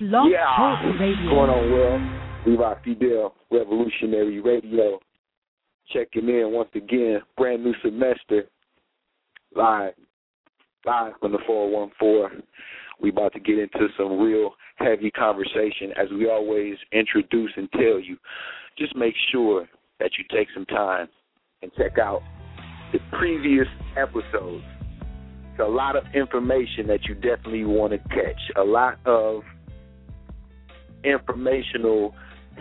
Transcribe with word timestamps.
Blog 0.00 0.30
yeah. 0.30 0.44
Talk 0.56 1.00
Radio. 1.00 1.28
Going 1.28 1.50
on 1.50 1.72
well. 1.72 2.44
Viva 2.46 2.80
Fidel, 2.84 3.34
Revolutionary 3.50 4.38
Radio. 4.38 5.00
Checking 5.92 6.28
in 6.28 6.52
once 6.52 6.68
again. 6.76 7.18
Brand 7.36 7.64
new 7.64 7.74
semester. 7.82 8.44
Live. 9.56 9.94
Live 10.86 11.14
from 11.18 11.32
the 11.32 11.38
414. 11.44 12.44
We 13.00 13.10
about 13.10 13.32
to 13.32 13.40
get 13.40 13.58
into 13.58 13.88
some 13.98 14.20
real 14.20 14.54
heavy 14.76 15.10
conversation 15.10 15.90
as 16.00 16.06
we 16.12 16.30
always 16.30 16.76
introduce 16.92 17.50
and 17.56 17.68
tell 17.72 17.98
you. 17.98 18.16
Just 18.78 18.94
make 18.94 19.14
sure 19.32 19.68
that 19.98 20.12
you 20.16 20.24
take 20.30 20.46
some 20.54 20.66
time 20.66 21.08
and 21.62 21.72
check 21.76 21.98
out 21.98 22.22
the 22.92 23.00
previous 23.18 23.66
episodes. 23.96 24.62
It's 25.50 25.60
a 25.60 25.64
lot 25.64 25.96
of 25.96 26.04
information 26.14 26.86
that 26.86 27.00
you 27.08 27.16
definitely 27.16 27.64
want 27.64 27.94
to 27.94 27.98
catch. 28.10 28.40
A 28.56 28.62
lot 28.62 29.00
of 29.04 29.42
informational 31.04 32.14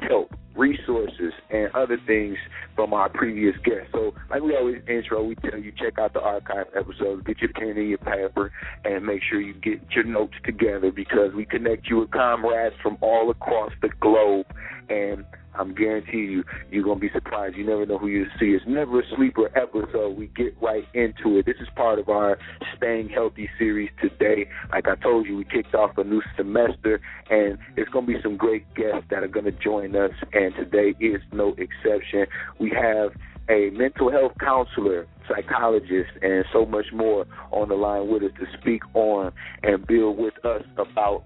help, 0.08 0.32
resources, 0.56 1.34
and 1.50 1.74
other 1.74 1.98
things 2.06 2.38
from 2.76 2.94
our 2.94 3.10
previous 3.10 3.56
guests. 3.64 3.90
So, 3.94 4.14
like 4.30 4.42
we 4.42 4.56
always 4.56 4.82
intro, 4.88 5.24
we 5.24 5.36
tell 5.36 5.60
you 5.60 5.72
check 5.72 5.98
out 6.00 6.14
the 6.14 6.22
archive 6.22 6.68
episodes, 6.76 7.24
get 7.26 7.40
your 7.40 7.52
pen 7.54 7.70
and 7.78 7.90
your 7.90 7.98
paper, 7.98 8.52
and 8.86 9.06
make 9.06 9.22
sure 9.30 9.42
you 9.42 9.54
get 9.54 9.80
your 9.92 10.04
notes 10.04 10.36
together 10.46 10.92
because 10.92 11.34
we 11.36 11.46
connect 11.46 11.88
you 11.88 12.00
with 12.00 12.12
comrades 12.12 12.76
from 12.82 12.98
all 13.02 13.30
across 13.30 13.72
the 13.82 13.90
globe. 14.00 14.46
And 14.90 15.26
I'm 15.58 15.74
guaranteeing 15.74 16.32
you, 16.32 16.44
you're 16.72 16.84
gonna 16.84 17.00
be 17.00 17.10
surprised. 17.14 17.56
You 17.56 17.66
never 17.66 17.86
know 17.86 17.98
who 17.98 18.08
you 18.08 18.26
see. 18.40 18.48
It's 18.48 18.66
never 18.68 19.02
a 19.02 19.04
sleeper 19.16 19.50
episode. 19.58 20.18
We 20.18 20.28
get 20.28 20.56
right 20.62 20.86
into 20.94 21.38
it. 21.38 21.46
This 21.46 21.56
is 21.60 21.68
part 21.76 22.00
of 22.00 22.10
our 22.10 22.38
Staying 22.78 23.10
Healthy 23.10 23.50
series 23.58 23.90
today. 24.02 24.48
Like 24.72 24.88
I 24.88 24.96
told 24.96 25.26
you, 25.26 25.38
we 25.38 25.46
kicked 25.46 25.74
off 25.74 25.98
a 25.98 26.04
new 26.04 26.22
semester, 26.36 27.02
and 27.30 27.58
it's 27.76 27.90
gonna 27.90 28.08
be 28.08 28.22
some 28.22 28.38
great 28.38 28.66
guests 28.76 29.06
that 29.10 29.24
are 29.24 29.28
gonna 29.28 29.52
join 29.52 29.96
us. 29.96 30.12
And 30.34 30.54
today 30.56 30.94
is 31.00 31.22
no 31.32 31.56
exception. 31.58 32.28
We 32.60 32.70
have 32.72 33.12
a 33.50 33.70
mental 33.72 34.12
health 34.12 34.34
counselor, 34.40 35.08
psychologist, 35.28 36.12
and 36.22 36.46
so 36.52 36.66
much 36.66 36.88
more 36.94 37.26
on 37.52 37.70
the 37.70 37.76
line 37.76 38.10
with 38.10 38.24
us 38.24 38.32
to 38.40 38.46
speak 38.60 38.84
on 38.94 39.32
and 39.64 39.86
build 39.88 40.18
with 40.18 40.34
us 40.46 40.64
about 40.78 41.24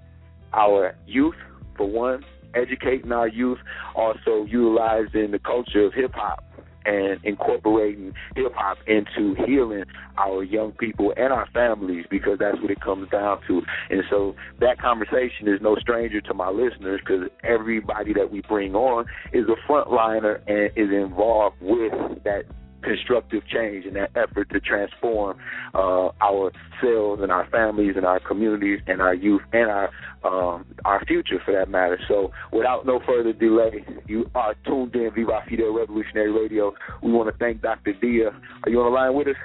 our 0.53 0.95
youth, 1.07 1.35
for 1.77 1.87
one, 1.87 2.23
educating 2.55 3.11
our 3.11 3.27
youth, 3.27 3.59
also 3.95 4.45
utilizing 4.45 5.31
the 5.31 5.39
culture 5.39 5.85
of 5.85 5.93
hip 5.93 6.13
hop 6.13 6.43
and 6.85 7.19
incorporating 7.23 8.13
hip 8.35 8.53
hop 8.55 8.77
into 8.87 9.35
healing 9.45 9.85
our 10.17 10.43
young 10.43 10.71
people 10.73 11.13
and 11.17 11.31
our 11.31 11.47
families 11.53 12.05
because 12.09 12.37
that's 12.39 12.59
what 12.61 12.71
it 12.71 12.81
comes 12.81 13.09
down 13.09 13.39
to. 13.47 13.61
And 13.89 14.03
so 14.09 14.35
that 14.59 14.79
conversation 14.79 15.47
is 15.47 15.59
no 15.61 15.75
stranger 15.75 16.21
to 16.21 16.33
my 16.33 16.49
listeners 16.49 16.99
because 17.05 17.29
everybody 17.43 18.13
that 18.13 18.31
we 18.31 18.41
bring 18.41 18.75
on 18.75 19.05
is 19.33 19.45
a 19.47 19.71
frontliner 19.71 20.41
and 20.47 20.71
is 20.75 20.91
involved 20.91 21.57
with 21.61 22.23
that 22.23 22.45
constructive 22.81 23.43
change 23.47 23.85
and 23.85 23.95
that 23.95 24.11
effort 24.15 24.49
to 24.51 24.59
transform 24.59 25.37
uh, 25.73 26.09
ourselves 26.21 27.21
and 27.21 27.31
our 27.31 27.47
families 27.49 27.93
and 27.95 28.05
our 28.05 28.19
communities 28.19 28.79
and 28.87 29.01
our 29.01 29.13
youth 29.13 29.41
and 29.53 29.69
our 29.69 29.89
um, 30.23 30.65
our 30.85 31.03
future 31.05 31.41
for 31.43 31.51
that 31.53 31.69
matter. 31.69 31.99
So 32.07 32.31
without 32.51 32.85
no 32.85 32.99
further 33.05 33.33
delay, 33.33 33.83
you 34.07 34.29
are 34.35 34.55
tuned 34.65 34.95
in 34.95 35.11
Viva 35.15 35.43
Fidel 35.49 35.73
Revolutionary 35.73 36.31
Radio. 36.31 36.73
We 37.01 37.11
want 37.11 37.31
to 37.31 37.37
thank 37.37 37.61
Dr. 37.61 37.93
Dia. 37.93 38.29
Are 38.63 38.69
you 38.69 38.79
on 38.81 38.91
the 38.91 38.95
line 38.95 39.13
with 39.15 39.29
us? 39.29 39.35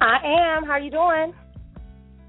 I 0.00 0.16
am. 0.56 0.64
How 0.64 0.72
are 0.72 0.80
you 0.80 0.90
doing? 0.90 1.34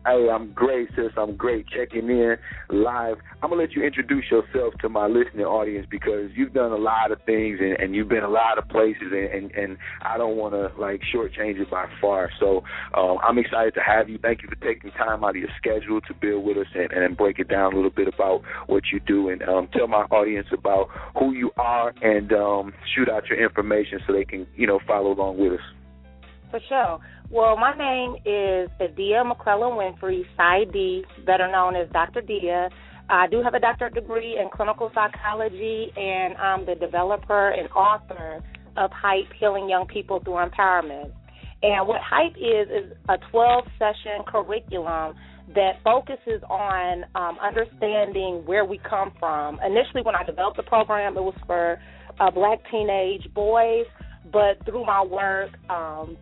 Hey, 0.05 0.27
I'm 0.29 0.51
great, 0.51 0.89
sis. 0.97 1.13
I'm 1.15 1.37
great. 1.37 1.65
Checking 1.69 2.09
in 2.09 2.35
live. 2.69 3.15
I'm 3.41 3.49
gonna 3.49 3.61
let 3.61 3.71
you 3.71 3.83
introduce 3.83 4.25
yourself 4.29 4.73
to 4.81 4.89
my 4.89 5.07
listening 5.07 5.45
audience 5.45 5.87
because 5.89 6.29
you've 6.35 6.53
done 6.53 6.73
a 6.73 6.77
lot 6.77 7.13
of 7.13 7.19
things 7.25 7.59
and, 7.61 7.79
and 7.79 7.95
you've 7.95 8.09
been 8.09 8.23
a 8.23 8.29
lot 8.29 8.57
of 8.57 8.67
places, 8.67 9.13
and 9.13 9.29
and, 9.29 9.51
and 9.51 9.77
I 10.01 10.17
don't 10.17 10.35
want 10.35 10.55
to 10.55 10.77
like 10.77 10.99
shortchange 11.15 11.61
it 11.61 11.71
by 11.71 11.86
far. 12.02 12.30
So 12.37 12.63
um, 12.93 13.17
I'm 13.23 13.37
excited 13.37 13.75
to 13.75 13.80
have 13.80 14.09
you. 14.09 14.17
Thank 14.17 14.43
you 14.43 14.49
for 14.49 14.55
taking 14.55 14.92
time 14.92 15.23
out 15.23 15.31
of 15.31 15.36
your 15.37 15.49
schedule 15.58 16.02
to 16.02 16.13
build 16.13 16.43
with 16.43 16.58
us 16.58 16.67
and, 16.75 16.92
and 16.92 17.15
break 17.15 17.39
it 17.39 17.47
down 17.47 17.71
a 17.71 17.75
little 17.77 17.89
bit 17.89 18.09
about 18.09 18.42
what 18.67 18.83
you 18.92 18.99
do 18.99 19.30
and 19.30 19.42
um, 19.43 19.69
tell 19.71 19.87
my 19.87 20.03
audience 20.11 20.47
about 20.52 20.89
who 21.17 21.31
you 21.31 21.52
are 21.55 21.93
and 22.02 22.33
um, 22.33 22.73
shoot 22.93 23.08
out 23.08 23.27
your 23.27 23.42
information 23.42 23.99
so 24.05 24.11
they 24.11 24.25
can 24.25 24.45
you 24.58 24.67
know 24.67 24.81
follow 24.86 25.13
along 25.13 25.37
with 25.37 25.53
us. 25.53 25.83
For 26.53 26.59
sure. 26.69 26.99
Well, 27.31 27.58
my 27.58 27.75
name 27.75 28.15
is 28.27 28.69
Adia 28.80 29.23
McClellan 29.23 29.71
Winfrey, 29.71 30.21
PsyD, 30.37 31.02
better 31.25 31.52
known 31.52 31.75
as 31.75 31.89
Dr. 31.89 32.21
Dia. 32.21 32.69
I 33.09 33.25
do 33.25 33.41
have 33.41 33.55
a 33.55 33.59
doctorate 33.59 33.95
degree 33.95 34.37
in 34.39 34.52
clinical 34.53 34.92
psychology, 34.93 35.92
and 35.97 36.37
I'm 36.37 36.63
the 36.67 36.75
developer 36.75 37.49
and 37.49 37.67
author 37.69 38.43
of 38.77 38.92
Hype 38.92 39.33
Healing 39.39 39.67
Young 39.67 39.87
People 39.87 40.19
Through 40.19 40.45
Empowerment. 40.47 41.11
And 41.63 41.87
what 41.87 42.02
Hype 42.02 42.36
is, 42.37 42.67
is 42.69 42.97
a 43.09 43.17
12 43.31 43.65
session 43.80 44.21
curriculum 44.27 45.15
that 45.55 45.81
focuses 45.83 46.43
on 46.52 47.03
um, 47.15 47.39
understanding 47.42 48.43
where 48.45 48.63
we 48.63 48.80
come 48.87 49.11
from. 49.19 49.59
Initially, 49.65 50.03
when 50.03 50.13
I 50.15 50.23
developed 50.23 50.58
the 50.58 50.63
program, 50.63 51.17
it 51.17 51.23
was 51.23 51.33
for 51.47 51.80
uh, 52.19 52.30
black 52.30 52.59
teenage 52.69 53.27
boys, 53.33 53.86
but 54.31 54.63
through 54.65 54.86
my 54.86 55.03
work, 55.03 55.49
um, 55.71 56.15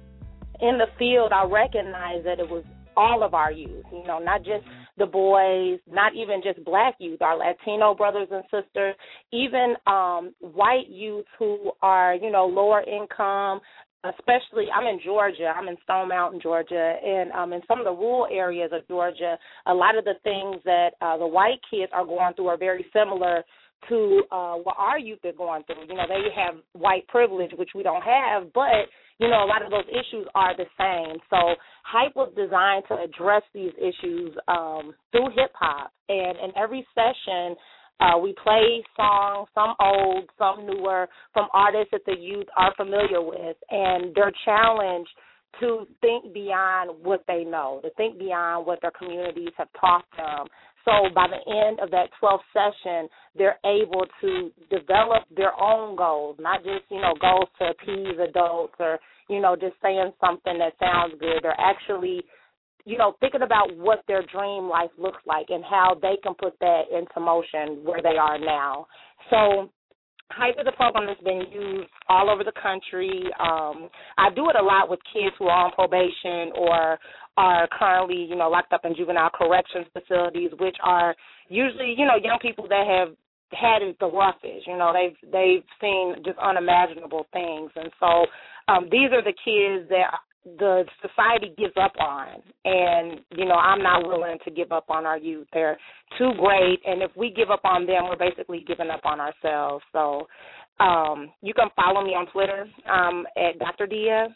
in 0.61 0.77
the 0.77 0.87
field, 0.97 1.31
I 1.33 1.43
recognized 1.45 2.25
that 2.25 2.39
it 2.39 2.49
was 2.49 2.63
all 2.97 3.23
of 3.23 3.33
our 3.33 3.51
youth, 3.51 3.85
you 3.91 4.05
know, 4.05 4.19
not 4.19 4.39
just 4.43 4.63
the 4.97 5.05
boys, 5.05 5.79
not 5.89 6.13
even 6.15 6.41
just 6.43 6.63
black 6.65 6.95
youth, 6.99 7.21
our 7.21 7.37
Latino 7.37 7.95
brothers 7.95 8.27
and 8.31 8.43
sisters, 8.43 8.95
even 9.31 9.75
um 9.87 10.33
white 10.39 10.89
youth 10.89 11.25
who 11.39 11.71
are, 11.81 12.15
you 12.15 12.31
know, 12.31 12.45
lower 12.45 12.83
income, 12.83 13.61
especially 14.03 14.65
I'm 14.75 14.87
in 14.87 14.99
Georgia, 15.03 15.53
I'm 15.55 15.67
in 15.67 15.77
Stone 15.83 16.09
Mountain, 16.09 16.41
Georgia, 16.41 16.95
and 17.03 17.31
um 17.31 17.53
in 17.53 17.61
some 17.67 17.79
of 17.79 17.85
the 17.85 17.91
rural 17.91 18.27
areas 18.29 18.71
of 18.73 18.87
Georgia, 18.87 19.37
a 19.67 19.73
lot 19.73 19.97
of 19.97 20.03
the 20.03 20.15
things 20.23 20.61
that 20.65 20.91
uh 21.01 21.17
the 21.17 21.27
white 21.27 21.59
kids 21.69 21.91
are 21.93 22.05
going 22.05 22.33
through 22.35 22.47
are 22.47 22.57
very 22.57 22.85
similar 22.93 23.43
to 23.89 24.23
uh 24.31 24.55
what 24.55 24.75
our 24.77 24.99
youth 24.99 25.19
are 25.25 25.33
going 25.33 25.63
through. 25.63 25.87
You 25.87 25.95
know, 25.95 26.05
they 26.07 26.29
have 26.35 26.55
white 26.73 27.07
privilege 27.07 27.51
which 27.57 27.71
we 27.75 27.83
don't 27.83 28.03
have, 28.03 28.53
but 28.53 28.89
you 29.19 29.27
know, 29.29 29.43
a 29.43 29.49
lot 29.49 29.63
of 29.63 29.69
those 29.69 29.85
issues 29.89 30.25
are 30.33 30.55
the 30.57 30.65
same. 30.77 31.19
So 31.29 31.37
hype 31.83 32.15
was 32.15 32.33
designed 32.35 32.85
to 32.87 32.95
address 32.95 33.43
these 33.53 33.73
issues 33.77 34.35
um 34.47 34.93
through 35.11 35.29
hip 35.35 35.51
hop 35.53 35.91
and 36.09 36.37
in 36.39 36.51
every 36.57 36.85
session 36.95 37.55
uh, 38.01 38.17
we 38.17 38.33
play 38.43 38.83
songs, 38.97 39.47
some 39.53 39.75
old, 39.79 40.27
some 40.37 40.65
newer, 40.65 41.07
from 41.33 41.47
artists 41.53 41.89
that 41.91 42.01
the 42.07 42.15
youth 42.19 42.47
are 42.57 42.73
familiar 42.75 43.21
with, 43.21 43.55
and 43.69 44.11
they're 44.15 44.33
challenged 44.43 45.11
to 45.59 45.85
think 46.01 46.33
beyond 46.33 46.89
what 47.03 47.23
they 47.27 47.43
know, 47.43 47.79
to 47.83 47.89
think 47.91 48.17
beyond 48.17 48.65
what 48.65 48.79
their 48.81 48.91
communities 48.91 49.51
have 49.57 49.67
taught 49.79 50.05
them. 50.17 50.47
So 50.85 51.13
by 51.13 51.27
the 51.27 51.67
end 51.67 51.79
of 51.79 51.91
that 51.91 52.09
12th 52.21 52.39
session, 52.53 53.07
they're 53.35 53.59
able 53.65 54.05
to 54.21 54.51
develop 54.69 55.23
their 55.35 55.59
own 55.61 55.95
goals, 55.95 56.37
not 56.39 56.63
just, 56.63 56.83
you 56.89 57.01
know, 57.01 57.13
goals 57.19 57.49
to 57.59 57.69
appease 57.69 58.17
adults 58.19 58.73
or, 58.79 58.99
you 59.29 59.39
know, 59.39 59.55
just 59.55 59.75
saying 59.81 60.11
something 60.19 60.57
that 60.57 60.73
sounds 60.79 61.13
good. 61.19 61.39
They're 61.43 61.59
actually, 61.59 62.23
you 62.85 62.97
know, 62.97 63.15
thinking 63.19 63.43
about 63.43 63.75
what 63.77 64.03
their 64.07 64.23
dream 64.25 64.67
life 64.67 64.89
looks 64.97 65.21
like 65.27 65.47
and 65.49 65.63
how 65.63 65.97
they 66.01 66.17
can 66.23 66.33
put 66.33 66.57
that 66.59 66.83
into 66.91 67.19
motion 67.19 67.83
where 67.83 68.01
they 68.01 68.17
are 68.17 68.39
now. 68.39 68.87
So 69.29 69.69
Hype 70.31 70.55
is 70.59 70.67
a 70.67 70.75
program 70.75 71.07
that's 71.07 71.21
been 71.21 71.43
used 71.51 71.89
all 72.09 72.29
over 72.29 72.43
the 72.43 72.53
country. 72.61 73.23
Um, 73.39 73.89
I 74.17 74.29
do 74.35 74.49
it 74.49 74.55
a 74.55 74.63
lot 74.63 74.89
with 74.89 74.99
kids 75.13 75.35
who 75.37 75.45
are 75.47 75.65
on 75.65 75.71
probation 75.71 76.51
or 76.55 76.97
are 77.37 77.67
currently, 77.77 78.27
you 78.29 78.35
know, 78.35 78.49
locked 78.49 78.73
up 78.73 78.81
in 78.85 78.95
juvenile 78.95 79.29
corrections 79.29 79.85
facilities, 79.93 80.51
which 80.59 80.75
are 80.83 81.15
usually, 81.49 81.95
you 81.97 82.05
know, 82.05 82.15
young 82.21 82.39
people 82.41 82.67
that 82.67 82.85
have 82.87 83.15
had 83.51 83.81
it 83.81 83.97
the 83.99 84.09
roughest. 84.09 84.67
You 84.67 84.77
know, 84.77 84.93
they've 84.93 85.31
they've 85.31 85.63
seen 85.79 86.15
just 86.25 86.37
unimaginable 86.39 87.27
things, 87.33 87.71
and 87.75 87.91
so 87.99 88.25
um, 88.67 88.87
these 88.91 89.11
are 89.11 89.23
the 89.23 89.35
kids 89.43 89.89
that 89.89 90.15
the 90.43 90.83
society 91.01 91.53
gives 91.57 91.73
up 91.79 91.93
on. 91.99 92.41
And 92.65 93.21
you 93.35 93.45
know 93.45 93.55
i'm 93.55 93.81
not 93.81 94.07
willing 94.07 94.37
to 94.45 94.51
give 94.51 94.71
up 94.71 94.85
on 94.89 95.05
our 95.05 95.17
youth. 95.17 95.47
They're 95.53 95.77
too 96.17 96.31
great. 96.39 96.79
And 96.85 97.01
if 97.01 97.11
we 97.15 97.31
give 97.31 97.51
up 97.51 97.61
on 97.63 97.85
them 97.85 98.05
we're 98.09 98.17
basically 98.17 98.63
giving 98.67 98.89
up 98.89 99.01
on 99.05 99.19
ourselves. 99.19 99.83
So 99.91 100.27
um 100.79 101.31
you 101.41 101.53
can 101.53 101.67
follow 101.75 102.03
me 102.03 102.11
on 102.11 102.27
twitter 102.31 102.65
um 102.91 103.25
at 103.37 103.59
dr 103.59 103.87
dia. 103.87 104.27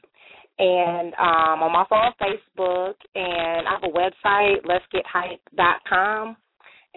And 0.59 1.13
um 1.15 1.63
i'm 1.63 1.75
also 1.75 1.95
on 1.95 2.13
facebook. 2.21 2.95
And 3.15 3.67
i 3.67 3.71
have 3.71 3.83
a 3.83 3.97
website 3.97 4.57
let's 4.65 4.85
get 4.91 5.03
hype 5.05 5.41
dot 5.55 5.77
com. 5.89 6.37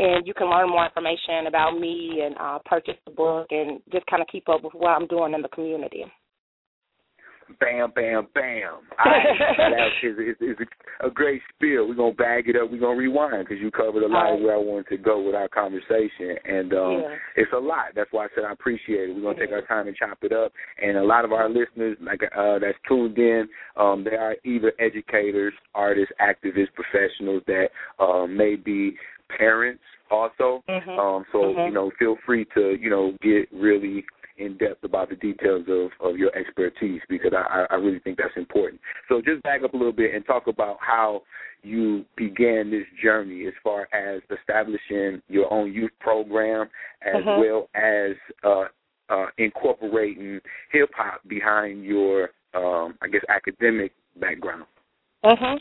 And 0.00 0.24
you 0.26 0.34
can 0.34 0.48
learn 0.48 0.68
more 0.68 0.84
information 0.84 1.46
about 1.48 1.78
me 1.78 2.22
and 2.24 2.36
uh 2.38 2.58
purchase 2.66 2.96
the 3.06 3.10
book 3.10 3.46
and 3.50 3.80
just 3.90 4.06
kind 4.06 4.20
of 4.20 4.28
keep 4.28 4.48
up 4.48 4.62
with 4.62 4.74
what 4.74 4.90
i'm 4.90 5.06
doing 5.06 5.32
in 5.32 5.42
the 5.42 5.48
community 5.48 6.04
Bam, 7.60 7.92
bam, 7.94 8.26
bam. 8.34 8.74
I, 8.98 9.08
that 9.56 9.88
is, 10.02 10.16
is, 10.18 10.36
is 10.40 10.66
a 11.04 11.10
great 11.10 11.40
spiel. 11.54 11.88
We're 11.88 11.94
gonna 11.94 12.14
bag 12.14 12.48
it 12.48 12.56
up. 12.56 12.70
We're 12.70 12.80
gonna 12.80 12.98
rewind 12.98 13.46
because 13.46 13.60
you 13.60 13.70
covered 13.70 14.02
a 14.02 14.08
lot 14.08 14.34
of 14.34 14.40
where 14.40 14.54
I 14.54 14.58
wanted 14.58 14.88
to 14.88 14.98
go 14.98 15.22
with 15.22 15.34
our 15.34 15.48
conversation, 15.48 16.36
and 16.44 16.72
um, 16.72 16.92
yeah. 17.02 17.14
it's 17.36 17.52
a 17.54 17.58
lot. 17.58 17.94
That's 17.94 18.10
why 18.12 18.24
I 18.24 18.28
said 18.34 18.44
I 18.44 18.52
appreciate 18.52 19.10
it. 19.10 19.16
We're 19.16 19.22
gonna 19.22 19.38
take 19.38 19.52
our 19.52 19.66
time 19.66 19.88
and 19.88 19.96
chop 19.96 20.18
it 20.22 20.32
up. 20.32 20.52
And 20.82 20.98
a 20.98 21.04
lot 21.04 21.24
of 21.24 21.32
our 21.32 21.48
listeners, 21.48 21.96
like 22.00 22.20
uh, 22.36 22.58
that's 22.58 22.78
tuned 22.88 23.18
in, 23.18 23.48
um, 23.76 24.04
they 24.04 24.16
are 24.16 24.36
either 24.44 24.72
educators, 24.78 25.54
artists, 25.74 26.12
activists, 26.20 26.74
professionals 26.74 27.42
that 27.46 27.68
um, 27.98 28.36
may 28.36 28.56
be 28.56 28.96
parents 29.36 29.82
also. 30.10 30.62
Mm-hmm. 30.68 30.90
Um, 30.90 31.24
so 31.32 31.38
mm-hmm. 31.38 31.60
you 31.60 31.72
know, 31.72 31.90
feel 31.98 32.16
free 32.26 32.46
to 32.54 32.76
you 32.80 32.90
know 32.90 33.12
get 33.22 33.48
really 33.52 34.04
in 34.38 34.56
depth 34.56 34.84
about 34.84 35.10
the 35.10 35.16
details 35.16 35.64
of, 35.68 35.90
of 36.06 36.16
your 36.16 36.34
expertise 36.36 37.00
because 37.08 37.32
I, 37.36 37.66
I 37.70 37.74
really 37.74 37.98
think 38.00 38.18
that's 38.18 38.36
important. 38.36 38.80
So 39.08 39.20
just 39.20 39.42
back 39.42 39.62
up 39.64 39.74
a 39.74 39.76
little 39.76 39.92
bit 39.92 40.14
and 40.14 40.24
talk 40.24 40.46
about 40.46 40.78
how 40.80 41.22
you 41.62 42.04
began 42.16 42.70
this 42.70 42.86
journey 43.02 43.46
as 43.46 43.54
far 43.62 43.88
as 43.92 44.22
establishing 44.38 45.20
your 45.28 45.52
own 45.52 45.72
youth 45.72 45.90
program 46.00 46.68
as 47.02 47.22
mm-hmm. 47.22 47.40
well 47.40 47.68
as 47.74 48.16
uh, 48.44 48.64
uh, 49.12 49.26
incorporating 49.38 50.40
hip 50.72 50.90
hop 50.94 51.20
behind 51.28 51.84
your, 51.84 52.30
um, 52.54 52.94
I 53.02 53.08
guess, 53.10 53.22
academic 53.28 53.92
background. 54.20 54.64
Mhm. 55.24 55.60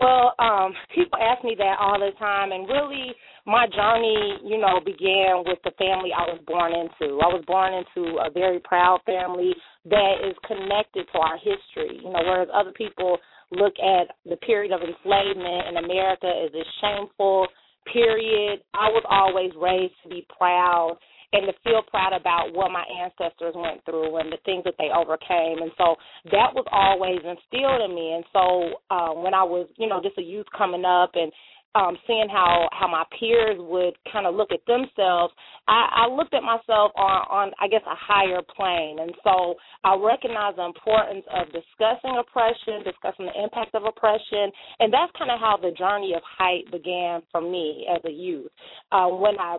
Well, 0.00 0.34
um, 0.38 0.74
people 0.94 1.18
ask 1.20 1.44
me 1.44 1.54
that 1.56 1.78
all 1.78 1.98
the 2.00 2.12
time, 2.12 2.52
and 2.52 2.66
really, 2.68 3.14
my 3.44 3.66
journey, 3.66 4.38
you 4.42 4.56
know, 4.56 4.80
began 4.80 5.44
with 5.44 5.60
the 5.62 5.72
family 5.72 6.10
I 6.12 6.22
was 6.24 6.40
born 6.46 6.72
into. 6.72 7.20
I 7.20 7.28
was 7.28 7.44
born 7.46 7.74
into 7.74 8.18
a 8.18 8.30
very 8.30 8.60
proud 8.60 9.02
family 9.04 9.54
that 9.86 10.14
is 10.24 10.34
connected 10.46 11.06
to 11.12 11.18
our 11.18 11.36
history. 11.36 11.98
You 12.02 12.10
know, 12.10 12.22
whereas 12.24 12.48
other 12.54 12.72
people 12.72 13.18
look 13.50 13.74
at 13.78 14.16
the 14.24 14.36
period 14.38 14.72
of 14.72 14.80
enslavement 14.82 15.68
in 15.68 15.76
America 15.84 16.26
as 16.26 16.54
a 16.54 16.64
shameful 16.80 17.46
period, 17.92 18.62
I 18.72 18.88
was 18.88 19.04
always 19.10 19.52
raised 19.56 19.94
to 20.04 20.08
be 20.08 20.26
proud 20.38 20.96
and 21.34 21.50
to 21.50 21.54
feel 21.64 21.82
proud 21.90 22.14
about 22.14 22.54
what 22.54 22.70
my 22.70 22.84
ancestors 23.02 23.54
went 23.58 23.84
through 23.84 24.16
and 24.18 24.30
the 24.30 24.38
things 24.44 24.62
that 24.64 24.78
they 24.78 24.88
overcame. 24.94 25.58
And 25.66 25.72
so 25.76 25.96
that 26.30 26.54
was 26.54 26.64
always 26.70 27.18
instilled 27.18 27.82
in 27.82 27.94
me. 27.94 28.14
And 28.14 28.24
so 28.32 28.78
uh, 28.94 29.12
when 29.18 29.34
I 29.34 29.42
was, 29.42 29.66
you 29.76 29.88
know, 29.88 30.00
just 30.00 30.16
a 30.18 30.22
youth 30.22 30.46
coming 30.56 30.84
up 30.86 31.10
and 31.14 31.32
um, 31.74 31.98
seeing 32.06 32.28
how 32.30 32.68
how 32.70 32.86
my 32.86 33.02
peers 33.18 33.56
would 33.58 33.94
kind 34.12 34.26
of 34.26 34.34
look 34.34 34.50
at 34.52 34.64
themselves, 34.66 35.34
I, 35.66 36.06
I 36.06 36.14
looked 36.14 36.32
at 36.32 36.42
myself 36.42 36.92
on 36.94 37.18
on 37.26 37.52
I 37.60 37.66
guess 37.66 37.82
a 37.82 37.98
higher 37.98 38.40
plane, 38.46 38.98
and 39.00 39.12
so 39.24 39.56
I 39.82 39.98
recognize 39.98 40.54
the 40.54 40.70
importance 40.70 41.26
of 41.34 41.50
discussing 41.50 42.14
oppression, 42.14 42.86
discussing 42.86 43.26
the 43.26 43.42
impact 43.42 43.74
of 43.74 43.82
oppression, 43.84 44.54
and 44.78 44.92
that's 44.92 45.10
kind 45.18 45.30
of 45.30 45.40
how 45.40 45.58
the 45.58 45.74
journey 45.74 46.14
of 46.14 46.22
hype 46.22 46.70
began 46.70 47.22
for 47.32 47.40
me 47.40 47.86
as 47.90 48.00
a 48.06 48.12
youth. 48.12 48.52
Uh, 48.92 49.08
when 49.08 49.34
I 49.40 49.58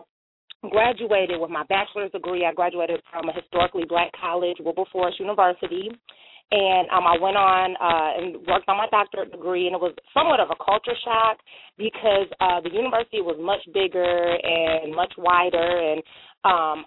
graduated 0.70 1.40
with 1.40 1.50
my 1.50 1.64
bachelor's 1.68 2.12
degree. 2.12 2.44
I 2.44 2.52
graduated 2.52 3.00
from 3.10 3.28
a 3.28 3.32
historically 3.32 3.84
black 3.88 4.10
college, 4.20 4.56
Wilberforce 4.60 5.14
University. 5.18 5.90
And 6.52 6.88
um, 6.90 7.02
I 7.06 7.18
went 7.20 7.36
on 7.36 7.74
uh, 7.74 8.22
and 8.22 8.46
worked 8.46 8.68
on 8.68 8.76
my 8.76 8.86
doctorate 8.90 9.32
degree, 9.32 9.66
and 9.66 9.74
it 9.74 9.82
was 9.82 9.94
somewhat 10.14 10.38
of 10.38 10.46
a 10.50 10.64
culture 10.64 10.94
shock 11.02 11.38
because 11.76 12.30
uh, 12.38 12.60
the 12.62 12.70
university 12.70 13.18
was 13.18 13.34
much 13.42 13.66
bigger 13.74 14.38
and 14.38 14.94
much 14.94 15.12
wider, 15.18 15.58
and 15.58 15.98
um, 16.46 16.86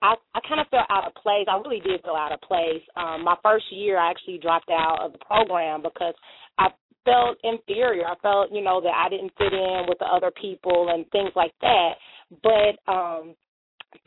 I, 0.00 0.14
I 0.34 0.40
kind 0.46 0.60
of 0.60 0.68
felt 0.70 0.86
out 0.90 1.06
of 1.06 1.14
place. 1.18 1.44
I 1.50 1.58
really 1.58 1.80
did 1.80 2.02
feel 2.02 2.14
out 2.14 2.30
of 2.30 2.40
place. 2.40 2.86
Um, 2.96 3.24
my 3.24 3.34
first 3.42 3.66
year, 3.70 3.98
I 3.98 4.10
actually 4.10 4.38
dropped 4.38 4.70
out 4.70 5.02
of 5.02 5.12
the 5.12 5.18
program 5.18 5.82
because 5.82 6.14
I 6.58 6.68
felt 7.04 7.36
inferior. 7.42 8.06
I 8.06 8.14
felt, 8.22 8.52
you 8.52 8.62
know, 8.62 8.80
that 8.80 8.94
I 8.94 9.08
didn't 9.08 9.32
fit 9.36 9.52
in 9.52 9.84
with 9.88 9.98
the 9.98 10.06
other 10.06 10.30
people 10.40 10.88
and 10.94 11.04
things 11.10 11.32
like 11.34 11.52
that. 11.60 11.92
But 12.42 12.92
um 12.92 13.34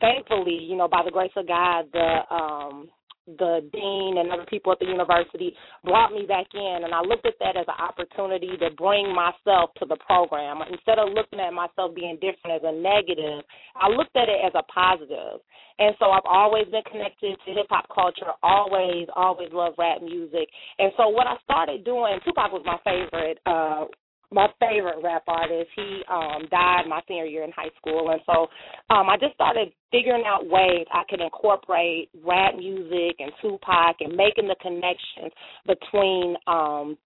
thankfully, 0.00 0.58
you 0.60 0.76
know, 0.76 0.88
by 0.88 1.02
the 1.04 1.10
grace 1.10 1.32
of 1.36 1.46
God, 1.46 1.86
the 1.92 2.34
um 2.34 2.88
the 3.26 3.64
dean 3.72 4.18
and 4.18 4.30
other 4.30 4.44
people 4.50 4.72
at 4.72 4.78
the 4.78 4.84
university 4.84 5.54
brought 5.82 6.12
me 6.12 6.26
back 6.28 6.44
in 6.52 6.80
and 6.84 6.92
I 6.92 7.00
looked 7.00 7.24
at 7.24 7.32
that 7.40 7.56
as 7.56 7.64
an 7.68 7.80
opportunity 7.80 8.52
to 8.60 8.68
bring 8.76 9.14
myself 9.14 9.70
to 9.78 9.86
the 9.88 9.96
program. 10.04 10.60
Instead 10.70 10.98
of 10.98 11.08
looking 11.08 11.40
at 11.40 11.52
myself 11.54 11.94
being 11.94 12.18
different 12.20 12.60
as 12.60 12.64
a 12.64 12.72
negative, 12.72 13.40
I 13.76 13.88
looked 13.88 14.14
at 14.16 14.28
it 14.28 14.44
as 14.44 14.52
a 14.54 14.62
positive. 14.64 15.40
And 15.78 15.96
so 15.98 16.10
I've 16.10 16.28
always 16.28 16.66
been 16.68 16.84
connected 16.84 17.36
to 17.46 17.52
hip 17.52 17.66
hop 17.70 17.88
culture, 17.88 18.28
always, 18.42 19.08
always 19.16 19.48
loved 19.52 19.76
rap 19.78 20.02
music. 20.02 20.46
And 20.78 20.92
so 20.98 21.08
what 21.08 21.26
I 21.26 21.36
started 21.44 21.82
doing, 21.82 22.20
Tupac 22.26 22.52
was 22.52 22.62
my 22.66 22.76
favorite 22.84 23.38
uh 23.46 23.86
my 24.34 24.48
favorite 24.60 24.98
rap 25.02 25.22
artist. 25.28 25.70
He 25.76 26.02
um 26.10 26.46
died 26.50 26.84
my 26.88 27.00
senior 27.08 27.24
year 27.24 27.44
in 27.44 27.52
high 27.52 27.70
school 27.78 28.10
and 28.10 28.20
so 28.26 28.48
um 28.94 29.08
I 29.08 29.16
just 29.18 29.34
started 29.34 29.72
figuring 29.90 30.24
out 30.26 30.46
ways 30.46 30.86
I 30.92 31.02
could 31.08 31.20
incorporate 31.20 32.10
rap 32.24 32.56
music 32.56 33.16
and 33.20 33.32
Tupac 33.40 33.96
and 34.00 34.16
making 34.16 34.48
the 34.48 34.56
connections 34.60 35.32
between 35.66 36.36
um 36.46 36.98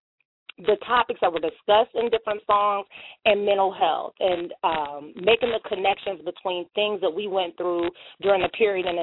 the 0.66 0.76
topics 0.86 1.20
that 1.20 1.32
were 1.32 1.38
discussed 1.38 1.94
in 1.94 2.10
different 2.10 2.42
songs 2.46 2.86
and 3.24 3.46
mental 3.46 3.72
health 3.72 4.14
and 4.18 4.52
um, 4.64 5.12
making 5.14 5.50
the 5.54 5.60
connections 5.68 6.18
between 6.24 6.66
things 6.74 7.00
that 7.00 7.10
we 7.14 7.28
went 7.28 7.56
through 7.56 7.88
during 8.22 8.42
the 8.42 8.48
period 8.58 8.86
of 8.86 8.96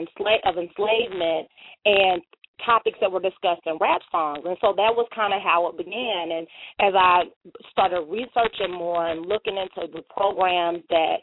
enslavement 0.57 1.47
and 1.85 2.21
topics 2.63 2.97
that 3.01 3.11
were 3.11 3.19
discussed 3.19 3.65
in 3.65 3.77
rap 3.79 4.01
songs. 4.11 4.43
And 4.45 4.57
so 4.61 4.73
that 4.77 4.93
was 4.95 5.07
kind 5.13 5.33
of 5.33 5.41
how 5.41 5.67
it 5.69 5.77
began. 5.77 6.31
And 6.31 6.47
as 6.79 6.93
I 6.95 7.23
started 7.71 8.05
researching 8.09 8.71
more 8.71 9.07
and 9.07 9.25
looking 9.25 9.57
into 9.57 9.91
the 9.91 10.03
programs 10.09 10.83
that 10.89 11.17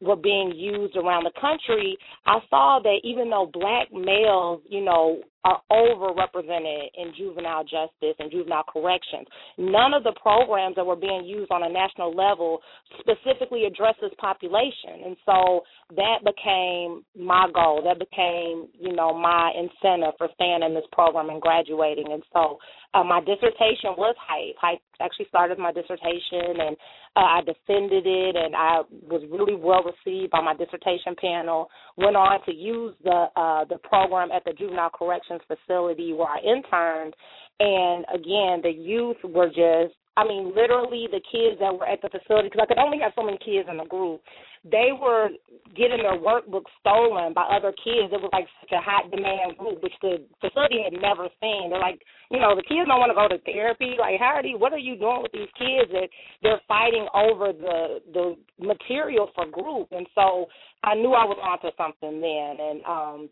were 0.00 0.16
being 0.16 0.52
used 0.54 0.96
around 0.96 1.24
the 1.24 1.40
country, 1.40 1.96
I 2.26 2.38
saw 2.48 2.80
that 2.82 3.00
even 3.04 3.28
though 3.28 3.50
black 3.52 3.92
males, 3.92 4.62
you 4.68 4.84
know, 4.84 5.20
are 5.44 5.60
overrepresented 5.72 6.88
in 6.96 7.12
juvenile 7.16 7.64
justice 7.64 8.16
and 8.18 8.30
juvenile 8.30 8.64
corrections. 8.64 9.26
None 9.56 9.94
of 9.94 10.04
the 10.04 10.12
programs 10.20 10.76
that 10.76 10.84
were 10.84 10.96
being 10.96 11.24
used 11.24 11.50
on 11.50 11.62
a 11.62 11.68
national 11.68 12.14
level 12.14 12.60
specifically 13.00 13.64
address 13.64 13.94
this 14.02 14.12
population. 14.18 15.04
And 15.06 15.16
so 15.24 15.62
that 15.96 16.20
became 16.24 17.04
my 17.18 17.48
goal. 17.54 17.82
That 17.84 17.98
became, 17.98 18.68
you 18.78 18.94
know, 18.94 19.14
my 19.14 19.52
incentive 19.56 20.14
for 20.18 20.28
staying 20.34 20.62
in 20.62 20.74
this 20.74 20.84
program 20.92 21.30
and 21.30 21.40
graduating. 21.40 22.12
And 22.12 22.22
so 22.32 22.58
uh, 22.92 23.04
my 23.04 23.20
dissertation 23.20 23.94
was 23.96 24.16
hype. 24.18 24.56
Hype 24.60 24.80
actually 25.00 25.26
started 25.28 25.58
my 25.58 25.72
dissertation 25.72 26.58
and 26.58 26.76
uh, 27.16 27.20
I 27.20 27.40
defended 27.46 28.06
it 28.06 28.36
and 28.36 28.54
I 28.54 28.82
was 29.08 29.22
really 29.30 29.54
well 29.54 29.82
received 29.86 30.32
by 30.32 30.40
my 30.42 30.54
dissertation 30.54 31.14
panel. 31.20 31.70
Went 31.96 32.16
on 32.16 32.44
to 32.46 32.52
use 32.52 32.94
the 33.04 33.26
uh, 33.36 33.64
the 33.64 33.78
program 33.78 34.30
at 34.32 34.44
the 34.44 34.52
juvenile 34.52 34.90
corrections 34.90 35.29
corrections 35.30 35.58
facility 35.66 36.12
where 36.12 36.28
I 36.28 36.38
interned. 36.40 37.14
And 37.60 38.04
again, 38.14 38.60
the 38.62 38.72
youth 38.74 39.16
were 39.24 39.48
just, 39.48 39.94
I 40.16 40.24
mean, 40.24 40.52
literally 40.54 41.06
the 41.10 41.20
kids 41.32 41.60
that 41.60 41.72
were 41.72 41.86
at 41.86 42.02
the 42.02 42.08
facility, 42.08 42.48
because 42.48 42.64
I 42.64 42.66
could 42.66 42.82
only 42.82 42.98
have 43.00 43.12
so 43.14 43.22
many 43.22 43.38
kids 43.38 43.68
in 43.70 43.76
the 43.76 43.84
group, 43.84 44.20
they 44.64 44.90
were 44.92 45.28
getting 45.76 46.02
their 46.02 46.18
workbooks 46.18 46.68
stolen 46.80 47.32
by 47.32 47.44
other 47.48 47.72
kids. 47.72 48.12
It 48.12 48.20
was 48.20 48.28
like 48.32 48.44
such 48.60 48.72
a 48.72 48.80
hot 48.80 49.10
demand 49.10 49.56
group, 49.56 49.82
which 49.82 49.94
the 50.02 50.20
facility 50.40 50.82
had 50.84 51.00
never 51.00 51.28
seen. 51.40 51.70
They're 51.70 51.80
like, 51.80 52.02
you 52.30 52.40
know, 52.40 52.56
the 52.56 52.64
kids 52.64 52.88
don't 52.88 53.00
want 53.00 53.08
to 53.08 53.16
go 53.16 53.28
to 53.28 53.40
therapy. 53.44 53.96
Like, 53.98 54.20
how 54.20 54.36
are 54.36 54.44
you? 54.44 54.58
What 54.58 54.72
are 54.72 54.82
you 54.82 54.96
doing 54.96 55.22
with 55.22 55.32
these 55.32 55.48
kids 55.56 55.88
that 55.92 56.08
they're 56.42 56.60
fighting 56.68 57.06
over 57.14 57.52
the 57.52 58.04
the 58.12 58.36
material 58.60 59.30
for 59.34 59.46
group? 59.46 59.88
And 59.92 60.06
so 60.14 60.46
I 60.84 60.94
knew 60.94 61.12
I 61.12 61.24
was 61.24 61.40
onto 61.40 61.72
something 61.76 62.20
then, 62.20 62.52
and 62.60 62.78
um 62.84 63.30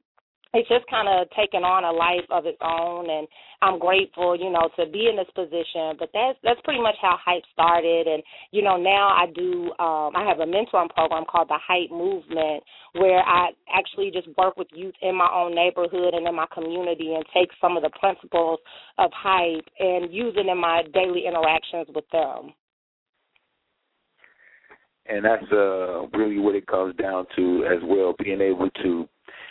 it's 0.55 0.69
just 0.69 0.87
kind 0.89 1.09
of 1.09 1.29
taken 1.37 1.61
on 1.61 1.85
a 1.85 1.93
life 1.93 2.25
of 2.31 2.47
its 2.47 2.59
own 2.65 3.11
and 3.11 3.29
I'm 3.61 3.79
grateful, 3.79 4.33
you 4.33 4.51
know, 4.51 4.71
to 4.79 4.91
be 4.91 5.09
in 5.11 5.17
this 5.17 5.29
position. 5.35 5.99
But 5.99 6.09
that's 6.15 6.39
that's 6.43 6.61
pretty 6.65 6.81
much 6.81 6.97
how 7.03 7.19
hype 7.21 7.45
started 7.53 8.07
and 8.07 8.23
you 8.51 8.63
know, 8.63 8.77
now 8.77 9.09
I 9.13 9.27
do 9.35 9.69
um 9.79 10.17
I 10.17 10.25
have 10.25 10.41
a 10.41 10.49
mentoring 10.49 10.89
program 10.89 11.25
called 11.29 11.49
the 11.49 11.61
Hype 11.61 11.91
Movement 11.91 12.63
where 12.95 13.21
I 13.21 13.51
actually 13.69 14.11
just 14.11 14.29
work 14.39 14.57
with 14.57 14.69
youth 14.73 14.95
in 15.03 15.15
my 15.15 15.29
own 15.29 15.55
neighborhood 15.55 16.15
and 16.15 16.27
in 16.27 16.35
my 16.35 16.47
community 16.55 17.13
and 17.15 17.25
take 17.35 17.51
some 17.61 17.77
of 17.77 17.83
the 17.83 17.93
principles 18.01 18.59
of 18.97 19.11
hype 19.13 19.69
and 19.79 20.13
use 20.13 20.33
it 20.37 20.47
in 20.47 20.59
my 20.59 20.83
daily 20.95 21.27
interactions 21.29 21.89
with 21.95 22.09
them. 22.11 22.55
And 25.05 25.23
that's 25.23 25.53
uh 25.53 26.09
really 26.17 26.39
what 26.39 26.55
it 26.55 26.67
comes 26.67 26.97
down 26.97 27.27
to 27.37 27.69
as 27.69 27.83
well, 27.85 28.15
being 28.19 28.41
able 28.41 28.71
to 28.83 29.09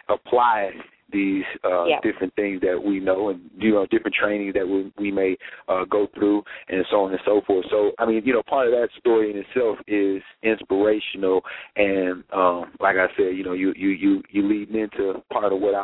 apply 0.10 0.72
these 1.10 1.46
uh, 1.64 1.86
yeah. 1.86 2.00
different 2.04 2.36
things 2.36 2.60
that 2.60 2.78
we 2.84 3.00
know 3.00 3.30
and 3.30 3.40
you 3.58 3.72
know 3.72 3.86
different 3.86 4.14
trainings 4.14 4.54
that 4.54 4.68
we, 4.68 4.92
we 5.00 5.10
may 5.10 5.38
uh, 5.70 5.86
go 5.86 6.08
through 6.14 6.44
and 6.68 6.86
so 6.92 6.98
on 7.04 7.12
and 7.12 7.22
so 7.26 7.42
forth. 7.48 7.66
So 7.72 7.92
I 7.98 8.06
mean, 8.06 8.24
you 8.26 8.34
know, 8.34 8.44
part 8.44 8.68
of 8.68 8.74
that 8.74 8.90
story 9.00 9.32
in 9.32 9.38
itself 9.38 9.78
is 9.88 10.22
inspirational 10.44 11.42
and 11.78 12.24
um, 12.34 12.74
like 12.82 12.98
I 12.98 13.08
said, 13.16 13.38
you 13.38 13.44
know, 13.44 13.54
you 13.54 13.74
you 13.78 13.90
you 13.90 14.24
you 14.30 14.48
lead 14.48 14.70
into 14.72 15.24
part 15.32 15.54
of 15.54 15.62
what 15.62 15.76
I 15.76 15.84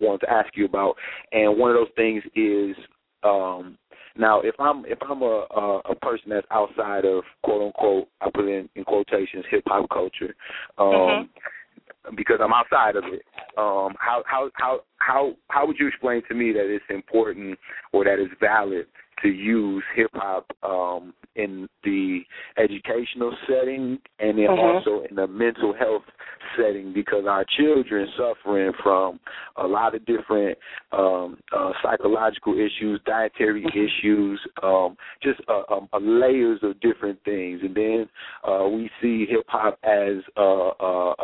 want 0.00 0.20
to 0.22 0.30
ask 0.30 0.56
you 0.56 0.64
about, 0.64 0.96
and 1.30 1.56
one 1.56 1.70
of 1.70 1.76
those 1.76 1.94
things 1.94 2.24
is 2.34 2.76
Um, 3.22 3.78
now, 4.16 4.40
if 4.42 4.54
I'm 4.60 4.84
if 4.86 4.98
I'm 5.08 5.22
a, 5.22 5.46
a 5.50 5.80
a 5.90 5.94
person 5.96 6.30
that's 6.30 6.46
outside 6.50 7.04
of 7.04 7.24
quote 7.42 7.62
unquote, 7.62 8.08
I 8.20 8.30
put 8.32 8.46
in 8.46 8.68
in 8.76 8.84
quotations 8.84 9.44
hip 9.50 9.64
hop 9.66 9.88
culture, 9.88 10.34
um, 10.78 10.86
mm-hmm. 10.86 11.24
Because 12.16 12.38
I'm 12.42 12.52
outside 12.52 12.96
of 12.96 13.04
it. 13.04 13.22
Um, 13.56 13.94
how 13.98 14.22
how 14.26 14.50
how 14.54 14.80
how 14.98 15.32
how 15.48 15.66
would 15.66 15.76
you 15.78 15.88
explain 15.88 16.22
to 16.28 16.34
me 16.34 16.52
that 16.52 16.72
it's 16.72 16.84
important 16.90 17.58
or 17.92 18.04
that 18.04 18.18
it's 18.18 18.34
valid 18.40 18.86
to 19.22 19.28
use 19.28 19.82
hip 19.94 20.10
hop 20.14 20.46
um, 20.62 21.14
in 21.36 21.68
the 21.82 22.20
educational 22.58 23.34
setting 23.48 23.98
and 24.18 24.38
then 24.38 24.46
mm-hmm. 24.46 24.88
also 24.88 25.04
in 25.08 25.16
the 25.16 25.26
mental 25.26 25.74
health 25.74 26.02
setting 26.56 26.92
because 26.92 27.24
our 27.28 27.44
children 27.56 28.06
suffering 28.16 28.72
from 28.82 29.18
a 29.56 29.66
lot 29.66 29.94
of 29.94 30.04
different 30.06 30.56
um, 30.92 31.38
uh, 31.56 31.72
psychological 31.82 32.54
issues, 32.54 33.00
dietary 33.06 33.62
mm-hmm. 33.62 33.78
issues, 33.78 34.40
um, 34.62 34.96
just 35.22 35.40
uh, 35.48 35.62
um, 35.72 35.88
uh, 35.92 35.98
layers 36.00 36.60
of 36.62 36.78
different 36.80 37.18
things. 37.24 37.60
And 37.62 37.74
then 37.74 38.06
uh, 38.46 38.68
we 38.68 38.90
see 39.00 39.26
hip 39.28 39.46
hop 39.48 39.78
as 39.82 40.22
uh, 40.36 40.68
uh, 40.68 41.14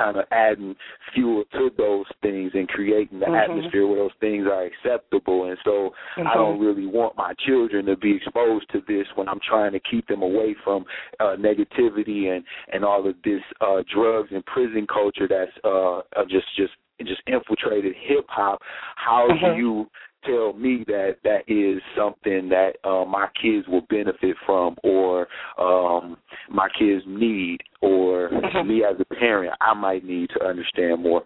kind 0.00 0.16
of 0.16 0.24
adding 0.30 0.74
fuel 1.12 1.44
to 1.52 1.70
those 1.76 2.06
things 2.22 2.52
and 2.54 2.68
creating 2.68 3.20
the 3.20 3.26
mm-hmm. 3.26 3.52
atmosphere 3.52 3.86
where 3.86 3.98
those 3.98 4.10
things 4.20 4.46
are 4.46 4.64
acceptable. 4.64 5.48
And 5.48 5.58
so 5.64 5.90
mm-hmm. 6.16 6.26
I 6.26 6.34
don't 6.34 6.60
really 6.60 6.86
want 6.86 7.16
my 7.16 7.34
children 7.46 7.86
to 7.86 7.96
be 7.96 8.16
exposed 8.16 8.70
to 8.72 8.80
this 8.88 9.06
when 9.14 9.28
I'm 9.28 9.40
trying 9.46 9.72
to 9.72 9.80
keep 9.80 10.06
them 10.08 10.22
away 10.22 10.56
from 10.64 10.84
uh, 11.18 11.36
negativity 11.38 12.34
and 12.34 12.44
and 12.72 12.84
all 12.84 13.06
of 13.08 13.14
this 13.24 13.42
uh, 13.60 13.82
drugs 13.92 14.30
and 14.32 14.44
prison 14.46 14.86
culture 14.86 15.28
that's 15.28 15.52
uh, 15.64 16.00
just 16.28 16.46
just 16.56 16.72
just 17.06 17.22
infiltrated 17.26 17.94
hip 17.98 18.26
hop. 18.28 18.60
How 18.96 19.28
mm-hmm. 19.30 19.56
do 19.56 19.60
you 19.60 19.86
tell 20.24 20.52
me 20.52 20.84
that 20.86 21.16
that 21.24 21.42
is 21.48 21.80
something 21.96 22.48
that 22.48 22.72
uh, 22.84 23.04
my 23.04 23.28
kids 23.40 23.66
will 23.68 23.86
benefit 23.88 24.36
from 24.46 24.76
or 24.82 25.28
um, 25.58 26.16
my 26.50 26.68
kids 26.78 27.04
need 27.06 27.58
or 27.80 28.30
mm-hmm. 28.30 28.68
me 28.68 28.84
as 28.84 28.96
a 29.00 29.14
parent 29.14 29.54
I 29.60 29.74
might 29.74 30.04
need 30.04 30.30
to 30.36 30.44
understand 30.44 31.02
more. 31.02 31.22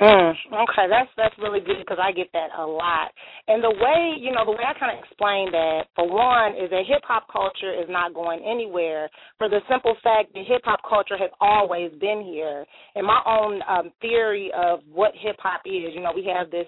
Mm, 0.00 0.30
okay, 0.30 0.86
that's 0.88 1.10
that's 1.16 1.34
really 1.42 1.58
good 1.58 1.78
because 1.80 1.98
I 2.00 2.12
get 2.12 2.30
that 2.32 2.50
a 2.56 2.64
lot. 2.64 3.10
And 3.48 3.62
the 3.64 3.70
way 3.70 4.14
you 4.16 4.30
know 4.30 4.44
the 4.44 4.52
way 4.52 4.62
I 4.62 4.78
kind 4.78 4.96
of 4.96 5.02
explain 5.02 5.50
that, 5.50 5.90
for 5.96 6.08
one, 6.08 6.52
is 6.52 6.70
that 6.70 6.86
hip 6.86 7.02
hop 7.02 7.26
culture 7.32 7.74
is 7.74 7.86
not 7.88 8.14
going 8.14 8.38
anywhere. 8.46 9.10
For 9.38 9.48
the 9.48 9.58
simple 9.68 9.96
fact 10.04 10.34
that 10.34 10.44
hip 10.46 10.62
hop 10.64 10.80
culture 10.88 11.18
has 11.18 11.30
always 11.40 11.90
been 11.98 12.22
here. 12.22 12.64
And 12.94 13.04
my 13.04 13.20
own 13.26 13.60
um, 13.68 13.90
theory 14.00 14.52
of 14.56 14.80
what 14.86 15.14
hip 15.18 15.34
hop 15.40 15.62
is, 15.66 15.90
you 15.92 16.00
know, 16.00 16.12
we 16.14 16.30
have 16.32 16.48
this 16.52 16.66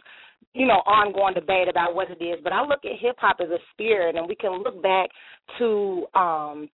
you 0.53 0.67
know, 0.67 0.83
ongoing 0.87 1.35
debate 1.35 1.69
about 1.69 1.95
what 1.95 2.11
it 2.11 2.23
is. 2.23 2.41
But 2.43 2.53
I 2.53 2.63
look 2.63 2.81
at 2.85 2.99
hip 3.01 3.17
hop 3.19 3.37
as 3.41 3.49
a 3.49 3.59
spirit, 3.73 4.17
and 4.17 4.29
we 4.29 4.35
can 4.35 4.63
look 4.63 4.83
back 4.83 5.11
to 5.59 6.07
um 6.15 6.69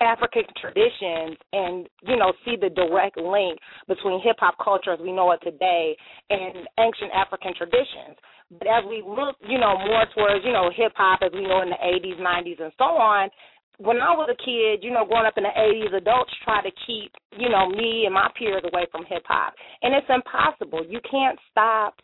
African 0.00 0.44
traditions 0.60 1.36
and 1.52 1.88
you 2.06 2.16
know 2.16 2.32
see 2.44 2.54
the 2.60 2.70
direct 2.70 3.16
link 3.16 3.58
between 3.88 4.22
hip 4.22 4.36
hop 4.38 4.54
culture 4.62 4.92
as 4.92 5.00
we 5.00 5.12
know 5.12 5.32
it 5.32 5.40
today 5.42 5.96
and 6.30 6.68
ancient 6.78 7.10
African 7.14 7.54
traditions. 7.56 8.16
But 8.50 8.66
as 8.66 8.84
we 8.88 9.02
look, 9.06 9.36
you 9.46 9.58
know, 9.58 9.74
more 9.78 10.04
towards 10.14 10.44
you 10.44 10.52
know 10.52 10.70
hip 10.74 10.92
hop 10.96 11.20
as 11.22 11.32
we 11.32 11.42
know 11.42 11.62
in 11.62 11.70
the 11.70 11.80
80s, 11.82 12.20
90s, 12.20 12.62
and 12.62 12.72
so 12.78 12.84
on. 12.84 13.30
When 13.78 13.96
I 13.96 14.12
was 14.12 14.28
a 14.28 14.36
kid, 14.36 14.84
you 14.84 14.92
know, 14.92 15.06
growing 15.06 15.24
up 15.24 15.38
in 15.38 15.44
the 15.44 15.56
80s, 15.56 15.96
adults 15.96 16.30
try 16.44 16.60
to 16.60 16.68
keep, 16.86 17.12
you 17.38 17.48
know, 17.48 17.66
me 17.66 18.04
and 18.04 18.12
my 18.12 18.28
peers 18.36 18.60
away 18.70 18.84
from 18.92 19.06
hip 19.08 19.22
hop. 19.24 19.54
And 19.80 19.94
it's 19.94 20.06
impossible. 20.10 20.84
You 20.84 21.00
can't 21.10 21.38
stop 21.50 21.94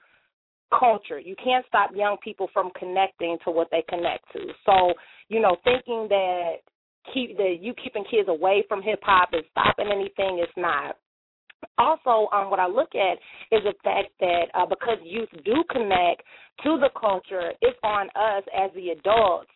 culture. 0.76 1.18
You 1.18 1.34
can't 1.42 1.64
stop 1.66 1.90
young 1.94 2.16
people 2.22 2.48
from 2.52 2.70
connecting 2.78 3.38
to 3.44 3.50
what 3.50 3.68
they 3.70 3.84
connect 3.88 4.24
to. 4.32 4.40
So, 4.64 4.94
you 5.28 5.40
know, 5.40 5.56
thinking 5.64 6.06
that 6.08 6.54
keep 7.12 7.36
that 7.36 7.56
you 7.60 7.74
keeping 7.82 8.04
kids 8.10 8.28
away 8.28 8.64
from 8.68 8.82
hip 8.82 9.00
hop 9.02 9.30
is 9.32 9.44
stopping 9.50 9.88
anything. 9.92 10.40
It's 10.42 10.52
not. 10.56 10.96
Also, 11.78 12.28
um, 12.34 12.50
what 12.50 12.60
I 12.60 12.66
look 12.66 12.90
at 12.94 13.18
is 13.50 13.62
the 13.64 13.74
fact 13.82 14.08
that 14.20 14.44
uh, 14.54 14.66
because 14.66 14.98
youth 15.02 15.28
do 15.44 15.64
connect 15.70 16.22
to 16.64 16.78
the 16.78 16.90
culture, 16.98 17.52
it's 17.60 17.78
on 17.82 18.08
us 18.10 18.44
as 18.56 18.70
the 18.74 18.90
adults 18.90 19.50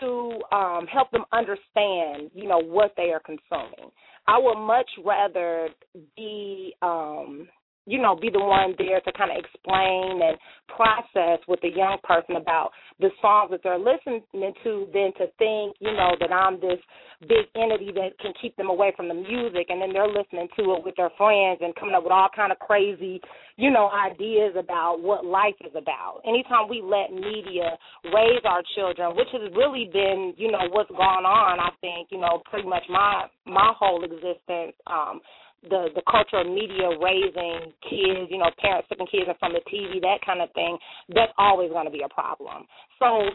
to 0.00 0.40
um, 0.52 0.86
help 0.86 1.10
them 1.10 1.24
understand, 1.32 2.30
you 2.34 2.48
know, 2.48 2.58
what 2.58 2.92
they 2.96 3.10
are 3.10 3.20
consuming. 3.20 3.90
I 4.26 4.38
would 4.38 4.58
much 4.58 4.88
rather 5.04 5.68
be 6.16 6.74
um, 6.82 7.48
you 7.86 8.00
know, 8.00 8.14
be 8.14 8.30
the 8.30 8.38
one 8.38 8.74
there 8.78 9.00
to 9.00 9.12
kind 9.12 9.30
of 9.30 9.38
explain 9.38 10.22
and 10.22 10.38
process 10.68 11.42
with 11.48 11.60
the 11.62 11.68
young 11.68 11.98
person 12.04 12.36
about 12.36 12.70
the 13.00 13.10
songs 13.20 13.50
that 13.50 13.60
they're 13.62 13.78
listening 13.78 14.22
to 14.62 14.86
than 14.94 15.12
to 15.18 15.26
think, 15.38 15.74
you 15.80 15.92
know, 15.92 16.14
that 16.20 16.30
I'm 16.32 16.60
this 16.60 16.78
big 17.22 17.46
entity 17.54 17.90
that 17.94 18.18
can 18.20 18.32
keep 18.40 18.56
them 18.56 18.68
away 18.68 18.92
from 18.96 19.08
the 19.08 19.14
music 19.14 19.66
and 19.68 19.82
then 19.82 19.92
they're 19.92 20.08
listening 20.08 20.48
to 20.56 20.74
it 20.74 20.84
with 20.84 20.94
their 20.96 21.10
friends 21.18 21.58
and 21.60 21.74
coming 21.74 21.94
up 21.94 22.04
with 22.04 22.12
all 22.12 22.28
kind 22.34 22.52
of 22.52 22.58
crazy, 22.58 23.20
you 23.56 23.70
know, 23.70 23.90
ideas 23.90 24.54
about 24.58 25.00
what 25.00 25.24
life 25.24 25.58
is 25.60 25.74
about. 25.76 26.22
Anytime 26.26 26.68
we 26.68 26.82
let 26.82 27.12
media 27.12 27.76
raise 28.14 28.42
our 28.44 28.62
children, 28.74 29.16
which 29.16 29.28
has 29.32 29.50
really 29.54 29.90
been, 29.92 30.34
you 30.36 30.50
know, 30.50 30.70
what's 30.70 30.90
gone 30.90 31.26
on, 31.26 31.58
I 31.58 31.70
think, 31.80 32.08
you 32.10 32.18
know, 32.18 32.42
pretty 32.50 32.68
much 32.68 32.82
my 32.88 33.26
my 33.46 33.72
whole 33.78 34.04
existence, 34.04 34.74
um, 34.86 35.20
the 35.68 35.88
the 35.94 36.02
culture 36.10 36.38
of 36.38 36.46
media 36.46 36.90
raising 37.00 37.72
kids, 37.88 38.30
you 38.30 38.38
know, 38.38 38.50
parents 38.58 38.88
taking 38.88 39.06
kids 39.06 39.26
in 39.28 39.34
front 39.38 39.56
of 39.56 39.62
the 39.64 39.70
TV, 39.70 40.00
that 40.00 40.18
kind 40.24 40.40
of 40.40 40.50
thing, 40.52 40.78
that's 41.14 41.32
always 41.38 41.70
going 41.70 41.86
to 41.86 41.92
be 41.92 42.02
a 42.02 42.08
problem. 42.08 42.66
So 42.98 43.30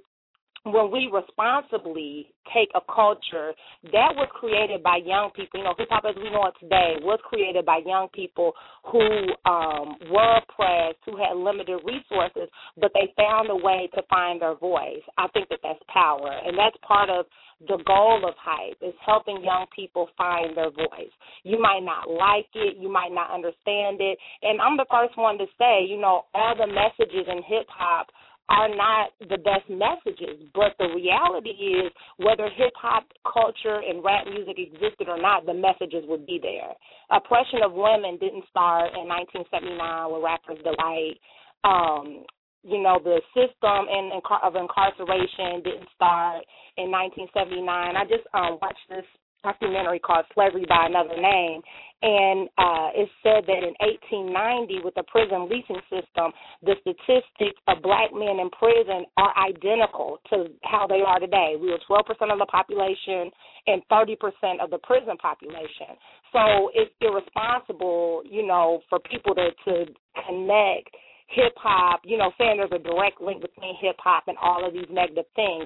when 0.74 0.92
we 0.92 1.10
responsibly 1.12 2.34
take 2.54 2.70
a 2.76 2.82
culture 2.94 3.54
that 3.92 4.12
was 4.16 4.30
created 4.34 4.82
by 4.84 4.98
young 5.04 5.30
people, 5.36 5.60
you 5.60 5.64
know, 5.64 5.74
hip 5.78 5.88
hop 5.92 6.04
as 6.08 6.16
we 6.16 6.30
know 6.30 6.48
it 6.48 6.54
today 6.60 6.96
was 7.02 7.20
created 7.24 7.66
by 7.66 7.80
young 7.86 8.08
people 8.14 8.54
who 8.86 9.04
um, 9.46 9.96
were 10.12 10.40
oppressed, 10.40 11.00
who 11.06 11.18
had 11.18 11.36
limited 11.36 11.80
resources, 11.84 12.50
but 12.80 12.92
they 12.94 13.12
found 13.18 13.50
a 13.50 13.56
way 13.56 13.90
to 13.96 14.02
find 14.10 14.42
their 14.42 14.56
voice. 14.56 15.04
I 15.18 15.28
think 15.30 15.50
that 15.50 15.60
that's 15.64 15.80
power, 15.92 16.32
and 16.46 16.58
that's 16.58 16.78
part 16.88 17.10
of 17.10 17.26
the 17.62 17.82
goal 17.88 18.22
of 18.28 18.36
hype 18.38 18.78
is 18.82 18.94
helping 19.04 19.44
young 19.44 19.66
people 19.76 20.10
find 20.16 20.56
their 20.56 20.70
voice. 20.70 21.12
You 21.44 21.60
might 21.60 21.82
not 21.82 22.10
like 22.10 22.46
it, 22.54 22.78
you 22.78 22.92
might 22.92 23.12
not 23.12 23.32
understand 23.32 23.98
it, 24.00 24.18
and 24.44 24.62
I'm 24.62 24.78
the 24.78 24.86
first 24.92 25.18
one 25.18 25.38
to 25.40 25.46
say, 25.58 25.84
you 25.84 26.00
know, 26.00 26.26
all 26.34 26.56
the 26.56 26.68
messages 26.68 27.26
in 27.28 27.42
hip 27.44 27.66
hop 27.70 28.08
are 28.50 28.70
not 28.70 29.12
the 29.20 29.38
best 29.38 29.68
messages. 29.70 30.48
But 30.54 30.76
the 30.80 30.88
reality 30.96 31.52
is, 31.52 31.92
whether 32.18 32.50
hip 32.50 32.74
hop 32.76 33.04
culture 33.26 33.82
and 33.84 34.04
rap 34.04 34.26
music 34.26 34.58
existed 34.58 35.08
or 35.08 35.20
not, 35.20 35.46
the 35.46 35.54
messages 35.54 36.04
would 36.08 36.26
be 36.26 36.40
there. 36.42 36.72
Oppression 37.12 37.60
of 37.64 37.74
women 37.74 38.18
didn't 38.20 38.46
start 38.50 38.96
in 38.96 39.08
1979 39.08 40.12
with 40.12 40.24
Rappers 40.24 40.64
Delight. 40.64 41.20
Um, 41.64 42.24
you 42.64 42.82
know, 42.82 43.00
the 43.04 43.22
system 43.32 43.88
in, 43.88 44.12
in, 44.16 44.22
of 44.44 44.56
incarceration 44.56 45.64
didn't 45.64 45.88
start 45.96 46.44
in 46.76 46.92
1979. 46.92 47.64
I 47.68 48.04
just 48.04 48.28
um, 48.34 48.60
watched 48.62 48.88
this 48.90 49.08
documentary 49.44 50.00
called 50.00 50.26
Slavery 50.34 50.66
by 50.68 50.88
Another 50.88 51.20
Name, 51.20 51.62
and 52.02 52.48
uh, 52.58 52.94
it 52.94 53.10
said 53.24 53.46
that 53.50 53.66
in 53.66 53.74
1890, 53.82 54.86
with 54.86 54.94
the 54.94 55.04
prison 55.10 55.50
leasing 55.50 55.82
system, 55.90 56.30
the 56.62 56.76
statistics 56.82 57.58
of 57.68 57.82
black 57.82 58.14
men 58.14 58.38
in 58.38 58.50
prison 58.54 59.06
are 59.18 59.34
identical 59.34 60.20
to 60.30 60.46
how 60.62 60.86
they 60.86 61.02
are 61.02 61.20
today. 61.20 61.56
We 61.60 61.72
were 61.72 61.82
12% 61.90 62.06
of 62.32 62.38
the 62.38 62.46
population 62.46 63.32
and 63.66 63.82
30% 63.90 64.62
of 64.62 64.70
the 64.70 64.78
prison 64.84 65.18
population. 65.18 65.98
So 66.32 66.70
it's 66.76 66.94
irresponsible, 67.02 68.22
you 68.30 68.46
know, 68.46 68.82
for 68.90 69.00
people 69.00 69.34
to 69.36 69.50
to 69.66 69.86
connect 70.28 70.94
hip 71.28 71.54
hop, 71.58 72.02
you 72.04 72.18
know, 72.18 72.32
saying 72.38 72.58
there's 72.58 72.72
a 72.72 72.84
direct 72.84 73.22
link 73.22 73.42
between 73.42 73.76
hip 73.80 73.98
hop 74.00 74.24
and 74.28 74.38
all 74.42 74.66
of 74.66 74.74
these 74.74 74.88
negative 74.90 75.26
things. 75.36 75.66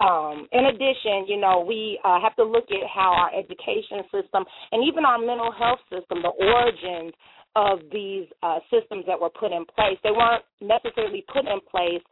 Um, 0.00 0.48
in 0.52 0.66
addition, 0.66 1.26
you 1.28 1.38
know, 1.38 1.64
we 1.66 2.00
uh, 2.04 2.20
have 2.20 2.34
to 2.36 2.44
look 2.44 2.64
at 2.70 2.88
how 2.88 3.12
our 3.12 3.30
education 3.38 4.02
system 4.10 4.44
and 4.72 4.82
even 4.82 5.04
our 5.04 5.18
mental 5.18 5.52
health 5.52 5.80
system, 5.90 6.22
the 6.22 6.32
origins 6.40 7.12
of 7.54 7.78
these 7.92 8.26
uh, 8.42 8.58
systems 8.72 9.04
that 9.06 9.20
were 9.20 9.30
put 9.30 9.52
in 9.52 9.64
place, 9.76 9.98
they 10.02 10.10
weren't 10.10 10.42
necessarily 10.60 11.24
put 11.32 11.46
in 11.46 11.60
place 11.70 12.02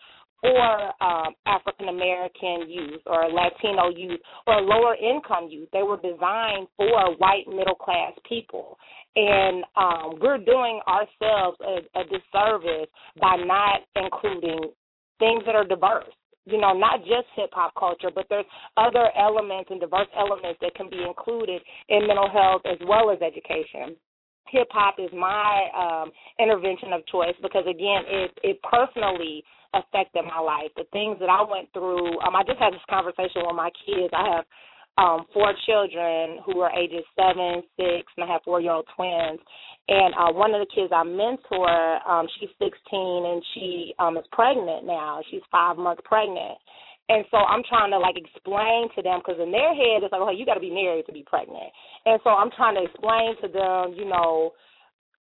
for 0.42 1.02
um, 1.02 1.34
African 1.46 1.88
American 1.88 2.68
youth 2.68 3.00
or 3.06 3.30
Latino 3.30 3.88
youth 3.96 4.20
or 4.46 4.60
lower 4.60 4.96
income 4.96 5.48
youth. 5.50 5.68
They 5.72 5.84
were 5.84 5.96
designed 5.96 6.68
for 6.76 7.16
white 7.16 7.48
middle 7.48 7.76
class 7.76 8.12
people. 8.28 8.76
And 9.16 9.64
um, 9.76 10.18
we're 10.20 10.38
doing 10.38 10.80
ourselves 10.88 11.58
a, 11.62 12.00
a 12.00 12.04
disservice 12.04 12.90
by 13.20 13.36
not 13.36 13.82
including 13.96 14.72
things 15.20 15.44
that 15.46 15.54
are 15.54 15.64
diverse 15.66 16.12
you 16.44 16.58
know, 16.60 16.72
not 16.72 17.00
just 17.02 17.28
hip 17.36 17.50
hop 17.52 17.72
culture, 17.78 18.10
but 18.12 18.26
there's 18.28 18.46
other 18.76 19.10
elements 19.16 19.70
and 19.70 19.80
diverse 19.80 20.08
elements 20.18 20.58
that 20.60 20.74
can 20.74 20.90
be 20.90 21.02
included 21.06 21.62
in 21.88 22.06
mental 22.08 22.28
health 22.28 22.62
as 22.66 22.78
well 22.88 23.10
as 23.12 23.18
education. 23.22 23.96
hip 24.48 24.68
hop 24.72 24.96
is 24.98 25.10
my 25.12 25.70
um 25.76 26.10
intervention 26.38 26.92
of 26.92 27.06
choice 27.06 27.34
because 27.42 27.64
again 27.70 28.02
it 28.08 28.30
it 28.42 28.58
personally 28.62 29.44
affected 29.74 30.24
my 30.24 30.40
life. 30.40 30.70
The 30.76 30.84
things 30.92 31.16
that 31.20 31.30
I 31.30 31.42
went 31.42 31.72
through, 31.72 32.20
um 32.20 32.36
I 32.36 32.42
just 32.42 32.58
had 32.58 32.72
this 32.72 32.84
conversation 32.88 33.42
with 33.46 33.56
my 33.56 33.70
kids. 33.86 34.12
I 34.12 34.36
have 34.36 34.44
um 34.98 35.26
four 35.32 35.52
children 35.66 36.38
who 36.44 36.60
are 36.60 36.72
ages 36.76 37.04
seven, 37.16 37.62
six, 37.76 38.04
and 38.16 38.24
I 38.24 38.32
have 38.32 38.42
four 38.44 38.60
year 38.60 38.72
old 38.72 38.88
twins. 38.96 39.40
And 39.88 40.14
uh 40.14 40.32
one 40.32 40.54
of 40.54 40.60
the 40.60 40.72
kids 40.74 40.92
I 40.92 41.02
mentor, 41.02 41.72
um, 42.08 42.26
she's 42.38 42.52
sixteen 42.60 43.20
and 43.26 43.42
she 43.54 43.94
um 43.98 44.16
is 44.16 44.28
pregnant 44.32 44.84
now. 44.84 45.20
She's 45.30 45.42
five 45.50 45.76
months 45.76 46.02
pregnant. 46.04 46.58
And 47.08 47.24
so 47.30 47.36
I'm 47.38 47.62
trying 47.68 47.90
to 47.90 47.98
like 47.98 48.16
explain 48.16 48.88
to 48.94 49.02
them 49.02 49.20
because 49.20 49.40
in 49.42 49.50
their 49.50 49.74
head 49.74 50.00
it's 50.06 50.12
like, 50.12 50.22
okay, 50.22 50.38
you 50.38 50.46
got 50.46 50.54
to 50.54 50.64
be 50.64 50.70
married 50.70 51.04
to 51.06 51.12
be 51.12 51.24
pregnant. 51.26 51.68
And 52.06 52.20
so 52.22 52.30
I'm 52.30 52.50
trying 52.56 52.76
to 52.76 52.84
explain 52.84 53.34
to 53.42 53.48
them, 53.48 53.98
you 53.98 54.06
know, 54.08 54.52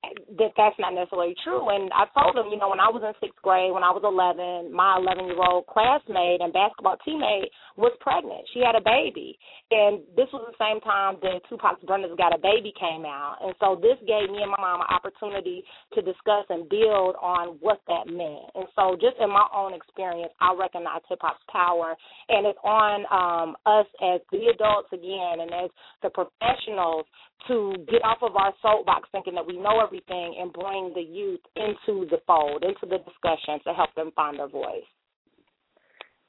that 0.03 0.57
that's 0.57 0.79
not 0.81 0.97
necessarily 0.97 1.37
true. 1.45 1.69
And 1.69 1.93
I 1.93 2.09
told 2.17 2.33
them, 2.33 2.49
you 2.49 2.57
know, 2.57 2.73
when 2.73 2.81
I 2.81 2.89
was 2.89 3.05
in 3.05 3.13
sixth 3.21 3.37
grade, 3.45 3.69
when 3.69 3.85
I 3.85 3.93
was 3.93 4.01
11, 4.01 4.73
my 4.73 4.97
11 4.97 5.29
year 5.29 5.45
old 5.45 5.69
classmate 5.69 6.41
and 6.41 6.57
basketball 6.57 6.97
teammate 7.05 7.53
was 7.77 7.93
pregnant. 8.01 8.49
She 8.57 8.65
had 8.65 8.73
a 8.73 8.81
baby. 8.81 9.37
And 9.69 10.01
this 10.17 10.33
was 10.33 10.49
the 10.49 10.57
same 10.57 10.81
time 10.81 11.21
that 11.21 11.45
Tupac's 11.53 11.85
Brenda's 11.85 12.17
Got 12.17 12.33
a 12.33 12.41
Baby 12.41 12.73
came 12.81 13.05
out. 13.05 13.45
And 13.45 13.53
so 13.61 13.77
this 13.77 14.01
gave 14.09 14.33
me 14.33 14.41
and 14.41 14.51
my 14.51 14.61
mom 14.61 14.81
an 14.81 14.89
opportunity 14.89 15.63
to 15.93 16.01
discuss 16.01 16.49
and 16.49 16.65
build 16.73 17.21
on 17.21 17.61
what 17.61 17.85
that 17.87 18.09
meant. 18.09 18.49
And 18.57 18.67
so 18.73 18.97
just 18.97 19.21
in 19.21 19.29
my 19.29 19.47
own 19.53 19.77
experience, 19.77 20.33
I 20.41 20.57
recognize 20.57 21.05
hip 21.13 21.21
hop's 21.21 21.45
power. 21.53 21.93
And 22.33 22.49
it's 22.49 22.61
on 22.65 23.05
um, 23.13 23.49
us 23.69 23.87
as 24.01 24.25
the 24.33 24.49
adults 24.49 24.91
again 24.97 25.45
and 25.45 25.53
as 25.53 25.71
the 26.01 26.09
professionals 26.09 27.05
to 27.49 27.75
get 27.91 28.05
off 28.05 28.19
of 28.23 28.37
our 28.37 28.53
soapbox 28.63 29.09
thinking 29.13 29.35
that 29.35 29.47
we 29.47 29.57
know 29.57 29.81
everything 29.81 30.37
and 30.41 30.53
bring 30.53 30.93
the 30.95 31.03
youth 31.03 31.41
into 31.57 32.07
the 32.11 32.19
fold, 32.27 32.65
into 32.65 32.87
the 32.87 32.99
discussion 32.99 33.61
to 33.65 33.73
help 33.73 33.95
them 33.95 34.11
find 34.15 34.39
their 34.39 34.49
voice. 34.49 34.89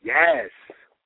Yes. 0.03 0.49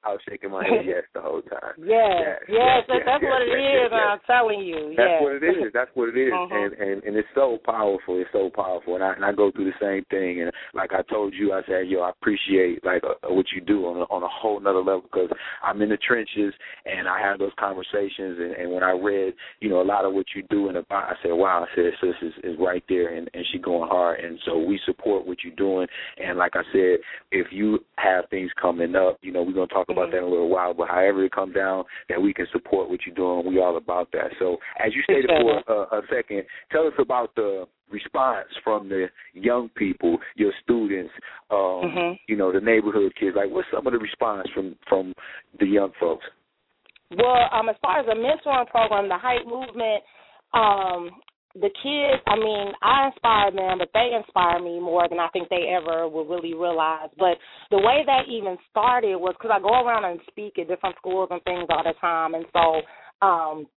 I 0.06 0.14
was 0.14 0.22
shaking 0.30 0.52
my 0.52 0.64
head 0.64 0.86
yes 0.86 1.04
the 1.14 1.22
whole 1.22 1.42
time. 1.42 1.76
Yes, 1.82 1.90
yes, 1.90 2.40
yes, 2.48 2.62
yes 2.62 2.80
that's, 2.88 3.06
that's 3.06 3.24
yes, 3.24 3.32
what 3.32 3.42
it 3.42 3.58
is. 3.58 3.90
I'm 3.92 4.22
telling 4.30 4.62
you. 4.62 4.94
That's 4.96 5.18
what 5.22 5.34
it 5.36 5.44
is. 5.44 5.74
That's 5.74 5.92
what 5.94 6.10
it 6.10 6.18
is. 6.18 6.34
uh-huh. 6.36 6.54
and 6.54 6.74
and 6.74 7.04
and 7.04 7.14
it's 7.18 7.28
so 7.34 7.58
powerful. 7.66 8.22
It's 8.22 8.30
so 8.32 8.50
powerful. 8.54 8.96
And 8.96 9.04
I 9.04 9.14
and 9.14 9.26
I 9.26 9.34
go 9.34 9.52
through 9.52 9.66
the 9.66 9.80
same 9.82 10.06
thing. 10.10 10.42
And 10.42 10.52
like 10.74 10.94
I 10.94 11.02
told 11.12 11.34
you, 11.34 11.54
I 11.54 11.62
said, 11.68 11.88
yo, 11.88 12.02
I 12.02 12.12
appreciate 12.12 12.86
like 12.86 13.04
uh, 13.04 13.34
what 13.34 13.46
you 13.54 13.62
do 13.62 13.86
on 13.88 13.98
a, 13.98 14.08
on 14.14 14.24
a 14.24 14.30
whole 14.30 14.60
nother 14.60 14.80
level 14.80 15.04
because 15.04 15.30
I'm 15.64 15.82
in 15.82 15.90
the 15.90 15.98
trenches 15.98 16.54
and 16.86 17.08
I 17.08 17.20
have 17.20 17.40
those 17.40 17.54
conversations. 17.60 18.38
And, 18.40 18.54
and 18.54 18.72
when 18.72 18.84
I 18.84 18.92
read, 18.92 19.34
you 19.60 19.70
know, 19.70 19.82
a 19.82 19.88
lot 19.88 20.06
of 20.06 20.14
what 20.14 20.28
you 20.36 20.44
do 20.50 20.70
in 20.70 20.76
the 20.76 20.86
I 20.90 21.14
said, 21.22 21.32
wow, 21.32 21.66
I 21.66 21.76
said, 21.76 21.92
sis 22.02 22.16
is, 22.22 22.34
is 22.44 22.56
right 22.60 22.84
there, 22.88 23.16
and 23.16 23.30
and 23.34 23.46
she 23.52 23.58
going 23.58 23.90
hard. 23.90 24.20
And 24.20 24.40
so 24.46 24.58
we 24.58 24.80
support 24.86 25.26
what 25.26 25.38
you're 25.44 25.56
doing. 25.56 25.88
And 26.18 26.38
like 26.38 26.54
I 26.56 26.64
said, 26.72 27.00
if 27.32 27.48
you 27.52 27.80
have 27.98 28.26
things 28.30 28.52
coming 28.62 28.96
up, 28.96 29.18
you 29.22 29.32
know, 29.32 29.44
we're 29.44 29.54
gonna 29.54 29.68
talk 29.68 29.90
about 29.96 30.12
that 30.12 30.18
in 30.18 30.24
a 30.24 30.28
little 30.28 30.50
while. 30.50 30.74
But 30.74 30.90
however 30.90 31.24
it 31.26 31.32
comes 31.32 31.56
down, 31.56 31.86
that 32.10 32.22
we 32.22 32.34
can 32.34 32.48
support 32.52 32.90
what 32.90 33.00
you're 33.06 33.16
doing. 33.16 33.48
We 33.48 33.62
all 33.62 33.78
about 33.78 34.12
that. 34.14 34.32
So 34.40 34.58
as 34.84 34.94
you 34.94 35.02
stated 35.04 35.30
for 35.30 35.62
a, 35.68 35.98
a 35.98 36.02
second, 36.14 36.44
tell 36.72 36.88
us 36.88 36.94
about 37.00 37.34
the 37.36 37.66
response 37.90 38.48
from 38.64 38.90
the 38.90 39.08
young 39.34 39.70
people, 39.70 40.18
your 40.36 40.52
students, 40.64 41.14
um, 41.52 41.58
mm-hmm. 41.58 42.14
you 42.28 42.36
know, 42.36 42.52
the 42.52 42.60
neighborhood 42.60 43.14
kids. 43.20 43.36
Like, 43.36 43.52
what's 43.52 43.68
some 43.74 43.86
of 43.86 43.94
the 43.94 44.00
response 44.00 44.48
from 44.54 44.76
from 44.88 45.14
the 45.60 45.66
young 45.66 45.92
folks? 46.00 46.26
Well, 47.12 47.50
um, 47.54 47.70
as 47.70 47.76
far 47.82 48.00
as 48.00 48.06
the 48.08 48.14
mentoring 48.14 48.68
program, 48.68 49.08
the 49.08 49.18
Hype 49.18 49.46
movement, 49.46 50.04
um, 50.54 51.12
the 51.56 51.70
kids, 51.70 52.22
I 52.28 52.36
mean, 52.36 52.74
I 52.84 53.08
inspire 53.08 53.52
them, 53.52 53.80
but 53.80 53.90
they 53.94 54.12
inspire 54.16 54.60
me 54.60 54.80
more 54.80 55.08
than 55.08 55.20
I 55.20 55.30
think 55.30 55.50
they 55.50 55.74
ever 55.76 56.08
will 56.08 56.26
really 56.26 56.54
realize. 56.54 57.10
But 57.18 57.38
the 57.72 57.78
way 57.78 58.04
that 58.06 58.28
even 58.30 58.58
started 58.70 59.16
was 59.16 59.36
because 59.40 59.56
I 59.56 59.62
go 59.62 59.74
around 59.86 60.04
and 60.06 60.20
speak 60.28 60.60
at 60.60 60.68
different 60.68 60.96
schools 60.98 61.30
and 61.32 61.42
things 61.44 61.68
all 61.70 61.84
the 61.84 61.94
time, 62.02 62.36
and 62.36 62.46
so 62.54 62.82
um 63.26 63.68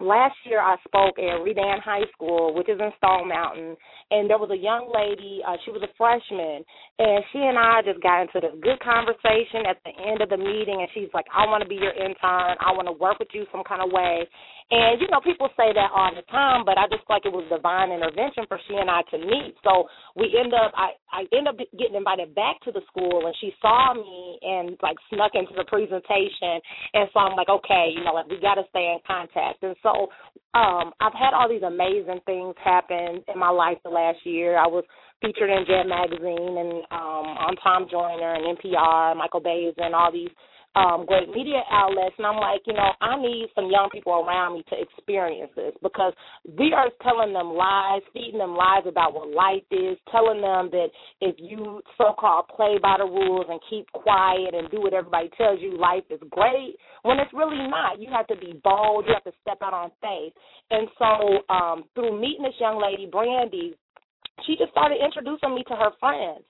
last 0.00 0.34
year 0.44 0.60
I 0.60 0.76
spoke 0.88 1.18
at 1.18 1.44
Redan 1.44 1.78
High 1.84 2.08
School, 2.12 2.54
which 2.54 2.68
is 2.68 2.80
in 2.80 2.90
Stone 2.96 3.28
Mountain, 3.28 3.76
and 4.10 4.28
there 4.28 4.38
was 4.40 4.50
a 4.50 4.56
young 4.56 4.88
lady, 4.88 5.40
uh, 5.46 5.56
she 5.64 5.70
was 5.70 5.84
a 5.84 5.92
freshman, 5.96 6.64
and 6.98 7.24
she 7.30 7.38
and 7.38 7.58
I 7.60 7.84
just 7.84 8.02
got 8.02 8.22
into 8.24 8.40
this 8.40 8.56
good 8.64 8.80
conversation 8.80 9.68
at 9.68 9.76
the 9.84 9.92
end 10.00 10.24
of 10.24 10.32
the 10.32 10.40
meeting, 10.40 10.80
and 10.80 10.88
she's 10.96 11.12
like, 11.12 11.26
I 11.30 11.44
want 11.46 11.62
to 11.62 11.68
be 11.68 11.76
your 11.76 11.94
intern. 11.94 12.56
I 12.58 12.72
want 12.72 12.88
to 12.88 12.96
work 12.96 13.20
with 13.20 13.30
you 13.32 13.44
some 13.52 13.62
kind 13.62 13.84
of 13.84 13.92
way. 13.92 14.24
And, 14.70 15.02
you 15.02 15.10
know, 15.10 15.18
people 15.18 15.50
say 15.58 15.74
that 15.74 15.90
all 15.90 16.14
the 16.14 16.22
time, 16.30 16.62
but 16.64 16.78
I 16.78 16.86
just 16.86 17.02
feel 17.02 17.18
like 17.18 17.26
it 17.26 17.34
was 17.34 17.42
divine 17.50 17.90
intervention 17.90 18.46
for 18.46 18.54
she 18.70 18.78
and 18.78 18.86
I 18.86 19.02
to 19.10 19.18
meet. 19.18 19.58
So 19.66 19.90
we 20.14 20.30
end 20.38 20.54
up, 20.54 20.70
I, 20.78 20.94
I 21.10 21.26
end 21.34 21.50
up 21.50 21.58
getting 21.74 21.98
invited 21.98 22.38
back 22.38 22.62
to 22.62 22.70
the 22.70 22.86
school, 22.86 23.26
and 23.26 23.34
she 23.42 23.50
saw 23.58 23.94
me 23.98 24.38
and, 24.46 24.78
like, 24.78 24.94
snuck 25.10 25.34
into 25.34 25.58
the 25.58 25.66
presentation. 25.66 26.62
And 26.94 27.10
so 27.10 27.18
I'm 27.18 27.34
like, 27.34 27.50
okay, 27.50 27.90
you 27.90 28.06
know, 28.06 28.14
like, 28.14 28.30
we 28.30 28.38
got 28.38 28.62
to 28.62 28.66
stay 28.70 28.94
in 28.94 29.02
contact. 29.02 29.66
And 29.66 29.74
so 29.82 30.06
um, 30.54 30.94
I've 31.02 31.18
had 31.18 31.34
all 31.34 31.50
these 31.50 31.66
amazing 31.66 32.22
things 32.22 32.54
happen 32.62 33.26
in 33.26 33.38
my 33.38 33.50
life 33.50 33.82
the 33.82 33.90
last 33.90 34.22
year. 34.22 34.54
I 34.54 34.70
was 34.70 34.86
featured 35.20 35.50
in 35.50 35.66
Jet 35.66 35.90
Magazine 35.90 36.54
and 36.62 36.72
um, 36.94 37.26
on 37.42 37.58
Tom 37.58 37.86
Joyner 37.90 38.38
and 38.38 38.56
NPR, 38.56 39.16
Michael 39.16 39.42
Baisden, 39.42 39.90
and 39.90 39.94
all 39.94 40.12
these 40.12 40.30
um, 40.76 41.04
great 41.04 41.28
media 41.28 41.62
outlets, 41.70 42.14
and 42.16 42.26
I'm 42.26 42.36
like, 42.36 42.62
you 42.64 42.74
know, 42.74 42.92
I 43.00 43.20
need 43.20 43.48
some 43.54 43.70
young 43.70 43.88
people 43.92 44.12
around 44.12 44.54
me 44.54 44.64
to 44.70 44.76
experience 44.80 45.50
this 45.56 45.72
because 45.82 46.12
we 46.58 46.72
are 46.72 46.88
telling 47.02 47.32
them 47.32 47.54
lies, 47.54 48.02
feeding 48.12 48.38
them 48.38 48.54
lies 48.54 48.84
about 48.86 49.12
what 49.12 49.30
life 49.30 49.66
is, 49.72 49.98
telling 50.12 50.40
them 50.40 50.70
that 50.70 50.88
if 51.20 51.34
you 51.38 51.82
so-called 51.98 52.46
play 52.54 52.78
by 52.80 52.96
the 52.98 53.04
rules 53.04 53.46
and 53.50 53.60
keep 53.68 53.90
quiet 53.92 54.54
and 54.54 54.70
do 54.70 54.80
what 54.80 54.94
everybody 54.94 55.28
tells 55.36 55.60
you, 55.60 55.76
life 55.76 56.04
is 56.08 56.20
great. 56.30 56.76
When 57.02 57.18
it's 57.18 57.32
really 57.34 57.66
not. 57.68 58.00
You 58.00 58.08
have 58.12 58.28
to 58.28 58.36
be 58.36 58.60
bold. 58.62 59.06
You 59.08 59.14
have 59.14 59.24
to 59.24 59.32
step 59.42 59.58
out 59.62 59.74
on 59.74 59.90
faith. 60.00 60.32
And 60.70 60.88
so, 60.98 61.52
um, 61.52 61.84
through 61.94 62.20
meeting 62.20 62.44
this 62.44 62.54
young 62.60 62.80
lady, 62.80 63.08
Brandy, 63.10 63.74
she 64.46 64.56
just 64.56 64.70
started 64.70 64.98
introducing 65.04 65.54
me 65.54 65.64
to 65.68 65.74
her 65.74 65.90
friends 65.98 66.44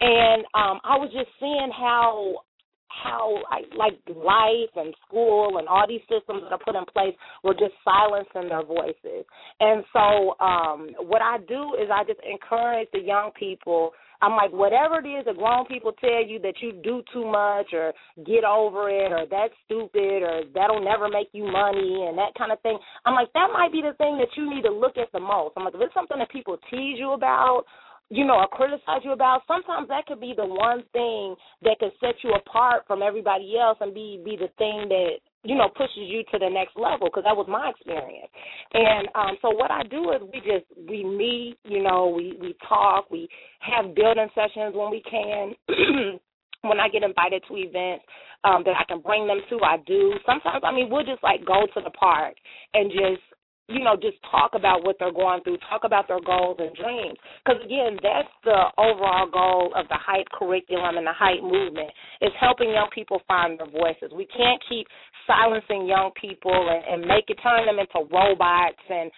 and 0.00 0.44
um 0.54 0.80
I 0.84 0.96
was 0.98 1.10
just 1.12 1.30
seeing 1.40 1.70
how 1.72 2.44
how 2.88 3.42
like 3.76 3.98
life 4.08 4.72
and 4.76 4.94
school 5.06 5.58
and 5.58 5.68
all 5.68 5.84
these 5.88 6.00
systems 6.08 6.42
that 6.42 6.52
are 6.52 6.64
put 6.64 6.76
in 6.76 6.84
place 6.92 7.14
were 7.42 7.54
just 7.54 7.74
silencing 7.84 8.48
their 8.48 8.64
voices. 8.64 9.24
And 9.60 9.84
so 9.92 10.36
um 10.40 10.90
what 11.00 11.22
I 11.22 11.38
do 11.48 11.74
is 11.80 11.88
I 11.92 12.04
just 12.04 12.20
encourage 12.28 12.88
the 12.92 13.00
young 13.00 13.30
people. 13.38 13.92
I'm 14.22 14.32
like 14.32 14.52
whatever 14.52 15.00
it 15.00 15.08
is 15.08 15.26
that 15.26 15.36
grown 15.36 15.66
people 15.66 15.92
tell 16.00 16.24
you 16.24 16.38
that 16.40 16.54
you 16.62 16.72
do 16.82 17.02
too 17.12 17.26
much 17.26 17.72
or 17.72 17.92
get 18.24 18.44
over 18.44 18.88
it 18.88 19.12
or 19.12 19.26
that's 19.30 19.52
stupid 19.66 20.22
or 20.22 20.42
that'll 20.54 20.82
never 20.82 21.08
make 21.08 21.28
you 21.32 21.44
money 21.44 22.06
and 22.08 22.16
that 22.16 22.32
kind 22.38 22.52
of 22.52 22.60
thing. 22.62 22.78
I'm 23.04 23.14
like 23.14 23.32
that 23.34 23.48
might 23.52 23.72
be 23.72 23.82
the 23.82 23.94
thing 23.98 24.16
that 24.18 24.32
you 24.36 24.48
need 24.48 24.62
to 24.62 24.72
look 24.72 24.96
at 24.96 25.12
the 25.12 25.20
most. 25.20 25.54
I'm 25.56 25.64
like 25.64 25.74
if 25.74 25.80
it's 25.80 25.94
something 25.94 26.18
that 26.18 26.30
people 26.30 26.56
tease 26.70 26.98
you 26.98 27.12
about 27.12 27.64
you 28.08 28.24
know, 28.24 28.34
or 28.34 28.48
criticize 28.48 29.02
you 29.02 29.12
about, 29.12 29.42
sometimes 29.48 29.88
that 29.88 30.06
could 30.06 30.20
be 30.20 30.32
the 30.36 30.46
one 30.46 30.84
thing 30.92 31.34
that 31.62 31.78
could 31.80 31.90
set 32.00 32.14
you 32.22 32.34
apart 32.34 32.84
from 32.86 33.02
everybody 33.02 33.56
else 33.58 33.78
and 33.80 33.92
be 33.92 34.20
be 34.24 34.36
the 34.36 34.48
thing 34.58 34.86
that 34.88 35.18
you 35.42 35.56
know 35.56 35.68
pushes 35.76 36.06
you 36.06 36.22
to 36.30 36.38
the 36.38 36.48
next 36.48 36.76
level 36.76 37.08
because 37.08 37.24
that 37.24 37.36
was 37.36 37.46
my 37.48 37.70
experience. 37.70 38.30
And 38.74 39.08
um 39.14 39.36
so 39.42 39.50
what 39.50 39.70
i 39.70 39.82
do 39.90 40.12
is 40.12 40.20
we 40.22 40.38
just 40.40 40.66
we 40.88 41.02
meet 41.04 41.56
you 41.64 41.82
know 41.82 42.12
we 42.14 42.38
we 42.40 42.54
talk 42.68 43.10
we 43.10 43.28
have 43.60 43.94
building 43.94 44.28
sessions 44.34 44.74
when 44.74 44.90
we 44.90 45.02
can. 45.02 45.54
When 46.62 46.80
i 46.80 46.88
get 46.88 47.04
invited 47.04 47.44
to 47.46 47.54
events 47.54 48.04
um 48.42 48.64
that 48.64 48.74
i 48.74 48.82
can 48.88 49.00
bring 49.00 49.28
them 49.28 49.38
to 49.50 49.60
i 49.62 49.76
do. 49.86 50.14
Sometimes 50.24 50.64
i 50.64 50.72
mean 50.72 50.90
we'll 50.90 51.04
just 51.04 51.22
like 51.22 51.44
go 51.44 51.62
to 51.62 51.80
the 51.84 51.90
park 51.90 52.34
and 52.74 52.90
just 52.90 53.22
you 53.68 53.82
know, 53.82 53.96
just 53.96 54.16
talk 54.30 54.52
about 54.54 54.84
what 54.84 54.96
they're 54.98 55.12
going 55.12 55.42
through, 55.42 55.58
talk 55.68 55.82
about 55.82 56.06
their 56.06 56.20
goals 56.20 56.56
and 56.60 56.70
dreams. 56.76 57.18
Because 57.42 57.60
again, 57.64 57.98
that's 57.98 58.30
the 58.44 58.70
overall 58.78 59.26
goal 59.26 59.72
of 59.74 59.88
the 59.88 59.98
hype 59.98 60.28
curriculum 60.32 60.96
and 60.96 61.06
the 61.06 61.12
hype 61.12 61.42
movement 61.42 61.90
is 62.22 62.30
helping 62.38 62.70
young 62.70 62.88
people 62.94 63.20
find 63.26 63.58
their 63.58 63.70
voices. 63.70 64.14
We 64.14 64.26
can't 64.26 64.62
keep 64.68 64.86
silencing 65.26 65.86
young 65.86 66.12
people 66.20 66.54
and, 66.54 67.02
and 67.02 67.08
make 67.08 67.26
it 67.26 67.38
turn 67.42 67.66
them 67.66 67.82
into 67.82 68.06
robots 68.06 68.82
and 68.88 69.10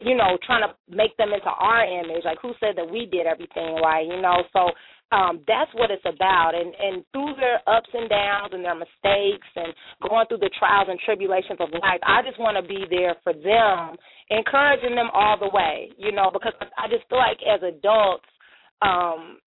you 0.00 0.16
know 0.16 0.38
trying 0.44 0.62
to 0.66 0.74
make 0.88 1.16
them 1.16 1.32
into 1.32 1.50
our 1.50 1.84
image. 1.84 2.24
Like 2.24 2.38
who 2.40 2.52
said 2.60 2.76
that 2.76 2.90
we 2.90 3.06
did 3.06 3.26
everything 3.26 3.76
right? 3.82 4.06
You 4.06 4.20
know, 4.20 4.44
so 4.52 4.70
um, 5.12 5.40
that's 5.46 5.70
what 5.74 5.90
it's 5.90 6.04
about. 6.04 6.52
And 6.54 6.74
and 6.74 7.04
through 7.12 7.34
their 7.36 7.60
ups 7.68 7.90
and 7.92 8.08
downs 8.08 8.50
and 8.52 8.64
their 8.64 8.74
mistakes 8.74 9.48
and 9.56 9.72
going 10.08 10.26
through 10.28 10.42
the 10.42 10.50
trials 10.58 10.88
and 10.90 10.98
tribulations 11.04 11.60
of 11.60 11.70
life, 11.72 12.00
I 12.02 12.22
just 12.22 12.40
want 12.40 12.56
to 12.56 12.66
be 12.66 12.84
there 12.88 13.16
for 13.22 13.32
them, 13.32 13.96
encouraging 14.30 14.94
them 14.96 15.10
all 15.12 15.38
the 15.38 15.50
way. 15.52 15.90
You 15.98 16.12
know, 16.12 16.30
because 16.32 16.54
I 16.78 16.88
just 16.88 17.08
feel 17.08 17.18
like 17.18 17.38
as 17.44 17.62
adults, 17.62 18.26
um, 18.82 19.38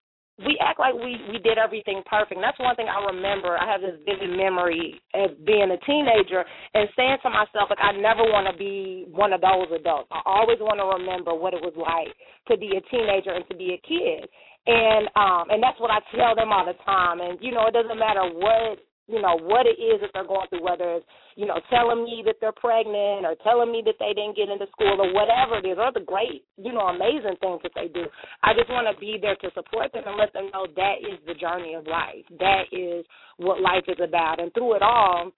we 0.46 0.58
act 0.62 0.78
like 0.78 0.94
we 0.94 1.18
we 1.30 1.38
did 1.38 1.58
everything 1.58 2.02
perfect. 2.06 2.40
That's 2.40 2.58
one 2.58 2.76
thing 2.76 2.86
I 2.86 3.04
remember. 3.10 3.58
I 3.58 3.66
have 3.70 3.80
this 3.80 3.98
vivid 4.06 4.36
memory 4.36 5.00
of 5.14 5.34
being 5.44 5.70
a 5.70 5.78
teenager 5.82 6.44
and 6.74 6.88
saying 6.96 7.18
to 7.22 7.30
myself, 7.30 7.70
like, 7.70 7.82
I 7.82 7.92
never 7.92 8.22
want 8.22 8.46
to 8.50 8.56
be 8.56 9.06
one 9.10 9.32
of 9.32 9.40
those 9.40 9.66
adults. 9.74 10.08
I 10.10 10.22
always 10.24 10.58
want 10.60 10.78
to 10.78 10.86
remember 10.86 11.34
what 11.34 11.54
it 11.54 11.62
was 11.62 11.74
like 11.74 12.14
to 12.48 12.56
be 12.56 12.78
a 12.78 12.82
teenager 12.90 13.34
and 13.34 13.46
to 13.50 13.56
be 13.56 13.74
a 13.74 13.80
kid. 13.82 14.28
And 14.66 15.08
um 15.16 15.50
and 15.50 15.62
that's 15.62 15.80
what 15.80 15.90
I 15.90 15.98
tell 16.14 16.34
them 16.34 16.52
all 16.52 16.66
the 16.66 16.78
time. 16.84 17.20
And 17.20 17.38
you 17.42 17.50
know, 17.52 17.66
it 17.66 17.74
doesn't 17.74 17.98
matter 17.98 18.22
what 18.22 18.78
you 19.08 19.20
know 19.20 19.40
what 19.40 19.64
it 19.66 19.80
is 19.80 20.00
that 20.04 20.10
they're 20.12 20.28
going 20.28 20.46
through, 20.52 20.62
whether 20.62 21.00
it's 21.00 21.06
you 21.34 21.46
know 21.46 21.58
telling 21.72 22.04
me 22.04 22.22
that 22.28 22.36
they're 22.40 22.54
pregnant 22.54 23.24
or 23.24 23.34
telling 23.42 23.72
me 23.72 23.82
that 23.84 23.96
they 23.98 24.12
didn't 24.12 24.36
get 24.36 24.52
into 24.52 24.68
school 24.70 25.00
or 25.00 25.10
whatever 25.12 25.58
it 25.58 25.66
is, 25.66 25.80
or 25.80 25.90
the 25.90 26.04
great 26.04 26.44
you 26.60 26.72
know 26.72 26.92
amazing 26.92 27.40
things 27.40 27.60
that 27.64 27.72
they 27.74 27.88
do. 27.88 28.04
I 28.44 28.52
just 28.52 28.70
want 28.70 28.86
to 28.86 28.94
be 29.00 29.18
there 29.20 29.36
to 29.40 29.48
support 29.56 29.92
them 29.96 30.04
and 30.06 30.16
let 30.20 30.32
them 30.32 30.52
know 30.52 30.68
that 30.76 31.00
is 31.00 31.18
the 31.26 31.34
journey 31.34 31.74
of 31.74 31.88
life. 31.88 32.28
That 32.38 32.68
is 32.70 33.08
what 33.40 33.64
life 33.64 33.88
is 33.88 33.98
about, 33.98 34.38
and 34.38 34.52
through 34.52 34.76
it 34.76 34.82
all, 34.82 35.32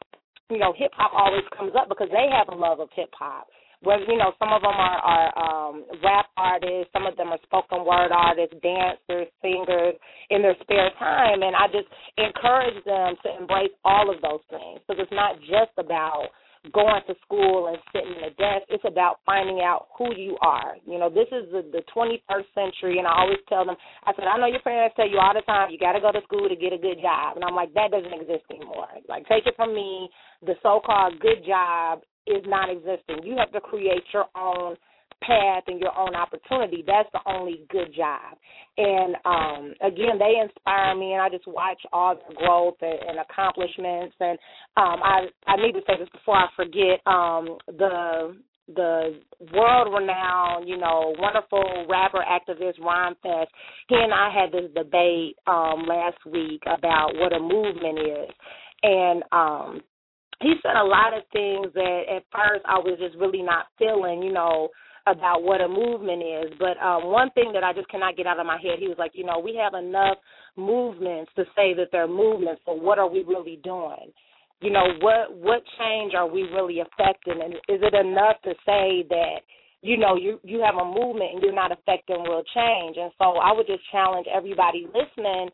you 0.51 0.59
know, 0.59 0.75
hip 0.77 0.91
hop 0.93 1.15
always 1.15 1.47
comes 1.57 1.73
up 1.79 1.89
because 1.89 2.09
they 2.11 2.27
have 2.29 2.51
a 2.51 2.59
love 2.59 2.81
of 2.81 2.91
hip 2.95 3.15
hop 3.15 3.47
where 3.83 4.01
you 4.01 4.17
know 4.17 4.33
some 4.39 4.53
of 4.53 4.63
them 4.63 4.77
are, 4.77 5.01
are 5.01 5.31
um, 5.39 5.85
rap 6.05 6.27
artists, 6.37 6.93
some 6.93 7.07
of 7.07 7.17
them 7.17 7.29
are 7.29 7.41
spoken 7.45 7.85
word 7.85 8.13
artists, 8.13 8.57
dancers, 8.63 9.29
singers 9.41 9.95
in 10.29 10.43
their 10.43 10.57
spare 10.61 10.91
time, 10.99 11.43
and 11.43 11.57
I 11.57 11.67
just 11.73 11.89
encourage 12.19 12.85
them 12.85 13.17
to 13.25 13.29
embrace 13.41 13.73
all 13.85 14.13
of 14.13 14.21
those 14.21 14.45
things 14.51 14.81
because 14.85 15.01
it's 15.01 15.13
not 15.13 15.41
just 15.41 15.73
about 15.79 16.29
going 16.73 17.01
to 17.09 17.15
school 17.25 17.73
and 17.73 17.81
sitting 17.89 18.13
in 18.21 18.29
a 18.29 18.35
desk. 18.37 18.69
It's 18.69 18.85
about 18.85 19.25
finding 19.25 19.65
out 19.65 19.89
who 19.97 20.13
you 20.15 20.37
are. 20.43 20.77
You 20.85 20.99
know, 20.99 21.09
this 21.09 21.29
is 21.33 21.49
the, 21.49 21.65
the 21.73 21.81
21st 21.89 22.53
century, 22.53 22.99
and 22.99 23.09
I 23.09 23.17
always 23.17 23.41
tell 23.49 23.65
them, 23.65 23.77
I 24.05 24.13
said, 24.13 24.29
I 24.29 24.37
know 24.37 24.47
your 24.47 24.61
parents 24.61 24.93
tell 24.95 25.09
you 25.09 25.17
all 25.17 25.33
the 25.33 25.41
time, 25.49 25.71
you 25.71 25.79
got 25.79 25.97
to 25.97 26.05
go 26.05 26.13
to 26.13 26.21
school 26.29 26.49
to 26.49 26.57
get 26.57 26.77
a 26.77 26.79
good 26.79 27.01
job. 27.01 27.41
And 27.41 27.45
I'm 27.45 27.57
like, 27.57 27.73
that 27.73 27.91
doesn't 27.91 28.13
exist 28.13 28.45
anymore. 28.53 28.93
Like, 29.09 29.25
take 29.25 29.47
it 29.47 29.57
from 29.57 29.75
me, 29.75 30.11
the 30.45 30.53
so 30.63 30.85
called 30.85 31.19
good 31.21 31.41
job 31.49 32.05
is 32.31 32.45
non 32.47 32.71
existent. 32.71 33.25
You 33.25 33.37
have 33.39 33.53
to 33.53 33.61
create 33.61 34.05
your 34.13 34.27
own 34.37 34.77
path 35.23 35.65
and 35.67 35.81
your 35.81 35.97
own 35.97 36.15
opportunity. 36.15 36.83
That's 36.87 37.09
the 37.13 37.21
only 37.27 37.65
good 37.69 37.95
job. 37.95 38.37
And 38.79 39.17
um 39.25 39.75
again, 39.83 40.19
they 40.19 40.41
inspire 40.43 40.95
me 40.95 41.13
and 41.13 41.23
I 41.23 41.29
just 41.29 41.47
watch 41.47 41.81
all 41.93 42.17
the 42.17 42.35
growth 42.35 42.77
and, 42.81 42.99
and 43.09 43.19
accomplishments 43.21 44.17
and 44.21 44.39
um 44.77 45.01
I 45.03 45.27
I 45.47 45.57
need 45.57 45.73
to 45.73 45.81
say 45.87 45.95
this 45.99 46.09
before 46.13 46.37
I 46.37 46.47
forget, 46.57 47.01
um 47.07 47.59
the 47.67 48.37
the 48.75 49.21
world 49.53 49.93
renowned, 49.93 50.69
you 50.69 50.77
know, 50.79 51.13
wonderful 51.19 51.87
rapper 51.89 52.25
activist 52.25 52.79
Rhymefest, 52.79 53.49
he 53.89 53.97
and 53.97 54.15
I 54.15 54.31
had 54.33 54.53
this 54.53 54.71
debate 54.75 55.37
um 55.47 55.85
last 55.87 56.19
week 56.25 56.63
about 56.67 57.11
what 57.17 57.33
a 57.35 57.41
movement 57.41 57.99
is. 57.99 58.31
And 58.83 59.23
um 59.33 59.81
he 60.43 60.55
said 60.63 60.77
a 60.77 60.85
lot 60.85 61.17
of 61.17 61.23
things 61.33 61.69
that 61.75 62.03
at 62.09 62.25
first 62.33 62.65
I 62.65 62.79
was 62.79 62.99
just 62.99 63.17
really 63.17 63.43
not 63.43 63.67
feeling, 63.79 64.23
you 64.23 64.33
know, 64.33 64.69
about 65.07 65.43
what 65.43 65.61
a 65.61 65.69
movement 65.69 66.23
is. 66.23 66.53
But 66.59 66.81
um 66.83 67.13
one 67.13 67.31
thing 67.33 67.53
that 67.55 67.65
I 67.65 67.73
just 67.73 67.89
cannot 67.89 68.17
get 68.17 68.27
out 68.27 68.41
of 68.41 68.47
my 68.47 68.59
head, 68.61 68.79
he 68.79 68.89
was 68.89 68.99
like, 68.99 69.13
you 69.15 69.25
know, 69.25 69.39
we 69.39 69.55
have 69.57 69.75
enough 69.75 70.19
movements 70.57 71.31
to 71.37 71.45
say 71.57 71.75
that 71.75 71.89
they're 71.93 72.09
movements, 72.09 72.63
but 72.67 72.81
what 72.81 72.99
are 72.99 73.09
we 73.09 73.23
really 73.25 73.61
doing? 73.63 74.13
You 74.61 74.71
know, 74.71 74.85
what 75.01 75.33
what 75.33 75.63
change 75.79 76.15
are 76.15 76.29
we 76.29 76.43
really 76.43 76.81
affecting 76.81 77.41
and 77.43 77.55
is 77.69 77.81
it 77.83 77.95
enough 77.95 78.37
to 78.45 78.53
say 78.67 79.05
that 79.09 79.41
you 79.83 79.97
know 79.97 80.17
you 80.17 80.39
you 80.45 80.61
have 80.61 80.77
a 80.77 80.85
movement 80.85 81.33
and 81.35 81.43
you're 81.43 81.55
not 81.55 81.73
affecting 81.73 82.23
real 82.23 82.43
change 82.55 82.97
and 83.01 83.11
so 83.17 83.37
i 83.41 83.53
would 83.53 83.67
just 83.67 83.81
challenge 83.91 84.27
everybody 84.33 84.87
listening 84.93 85.49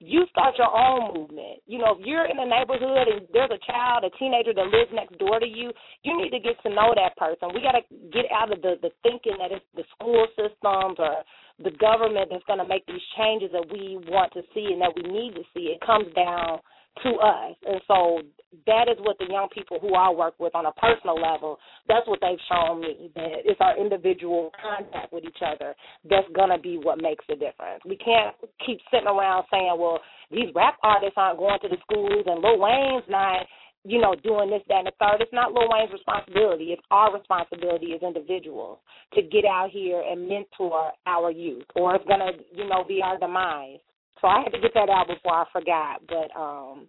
you 0.00 0.24
start 0.32 0.56
your 0.56 0.72
own 0.72 1.12
movement. 1.12 1.60
You 1.68 1.78
know, 1.78 1.94
if 1.98 2.06
you're 2.06 2.24
in 2.24 2.40
a 2.40 2.48
neighborhood 2.48 3.06
and 3.06 3.28
there's 3.32 3.52
a 3.52 3.60
child, 3.68 4.04
a 4.04 4.10
teenager 4.16 4.56
that 4.56 4.72
lives 4.72 4.90
next 4.92 5.18
door 5.20 5.38
to 5.38 5.46
you, 5.46 5.70
you 6.02 6.16
need 6.16 6.32
to 6.32 6.40
get 6.40 6.56
to 6.64 6.70
know 6.72 6.96
that 6.96 7.16
person. 7.20 7.52
We 7.52 7.60
got 7.60 7.76
to 7.76 7.84
get 8.08 8.24
out 8.32 8.50
of 8.50 8.64
the 8.64 8.80
the 8.80 8.90
thinking 9.04 9.36
that 9.38 9.52
it's 9.52 9.64
the 9.76 9.84
school 9.94 10.26
systems 10.34 10.96
or 10.96 11.20
the 11.60 11.76
government 11.76 12.32
that's 12.32 12.44
going 12.48 12.58
to 12.58 12.68
make 12.68 12.86
these 12.86 13.04
changes 13.20 13.52
that 13.52 13.68
we 13.68 14.00
want 14.08 14.32
to 14.32 14.40
see 14.56 14.72
and 14.72 14.80
that 14.80 14.96
we 14.96 15.04
need 15.04 15.36
to 15.36 15.44
see. 15.52 15.76
It 15.76 15.84
comes 15.84 16.08
down 16.16 16.64
to 17.04 17.10
us. 17.20 17.54
And 17.68 17.80
so 17.86 18.24
that 18.66 18.88
is 18.90 18.98
what 19.00 19.16
the 19.18 19.26
young 19.30 19.48
people 19.54 19.78
who 19.80 19.94
I 19.94 20.10
work 20.10 20.34
with 20.38 20.54
on 20.54 20.66
a 20.66 20.72
personal 20.72 21.20
level, 21.20 21.58
that's 21.86 22.06
what 22.06 22.18
they've 22.20 22.40
shown 22.50 22.80
me, 22.80 23.10
that 23.14 23.46
it's 23.46 23.60
our 23.60 23.78
individual 23.78 24.50
contact 24.60 25.12
with 25.12 25.24
each 25.24 25.42
other 25.44 25.74
that's 26.08 26.26
to 26.34 26.58
be 26.58 26.78
what 26.82 27.00
makes 27.00 27.24
the 27.28 27.36
difference. 27.36 27.82
We 27.86 27.96
can't 27.96 28.34
keep 28.64 28.80
sitting 28.90 29.06
around 29.06 29.44
saying, 29.50 29.76
well, 29.78 30.00
these 30.30 30.50
rap 30.54 30.76
artists 30.82 31.14
aren't 31.16 31.38
going 31.38 31.58
to 31.62 31.68
the 31.68 31.78
schools 31.82 32.24
and 32.26 32.42
Lil 32.42 32.58
Wayne's 32.58 33.04
not 33.08 33.46
you 33.84 33.98
know, 33.98 34.14
doing 34.22 34.50
this, 34.50 34.60
that, 34.68 34.84
and 34.84 34.88
the 34.88 34.92
third. 35.00 35.22
It's 35.22 35.32
not 35.32 35.52
Lil 35.52 35.68
Wayne's 35.70 35.92
responsibility. 35.92 36.76
It's 36.76 36.82
our 36.90 37.16
responsibility 37.16 37.94
as 37.94 38.02
individuals 38.02 38.78
to 39.14 39.22
get 39.22 39.46
out 39.46 39.70
here 39.70 40.02
and 40.06 40.28
mentor 40.28 40.92
our 41.06 41.30
youth, 41.30 41.64
or 41.74 41.94
it's 41.94 42.04
gonna, 42.06 42.32
you 42.52 42.68
know, 42.68 42.84
be 42.86 43.00
our 43.02 43.18
demise. 43.18 43.78
So 44.20 44.28
I 44.28 44.42
had 44.42 44.52
to 44.52 44.60
get 44.60 44.74
that 44.74 44.90
out 44.90 45.06
before 45.08 45.32
I 45.32 45.44
forgot. 45.50 46.02
But 46.06 46.38
um 46.38 46.88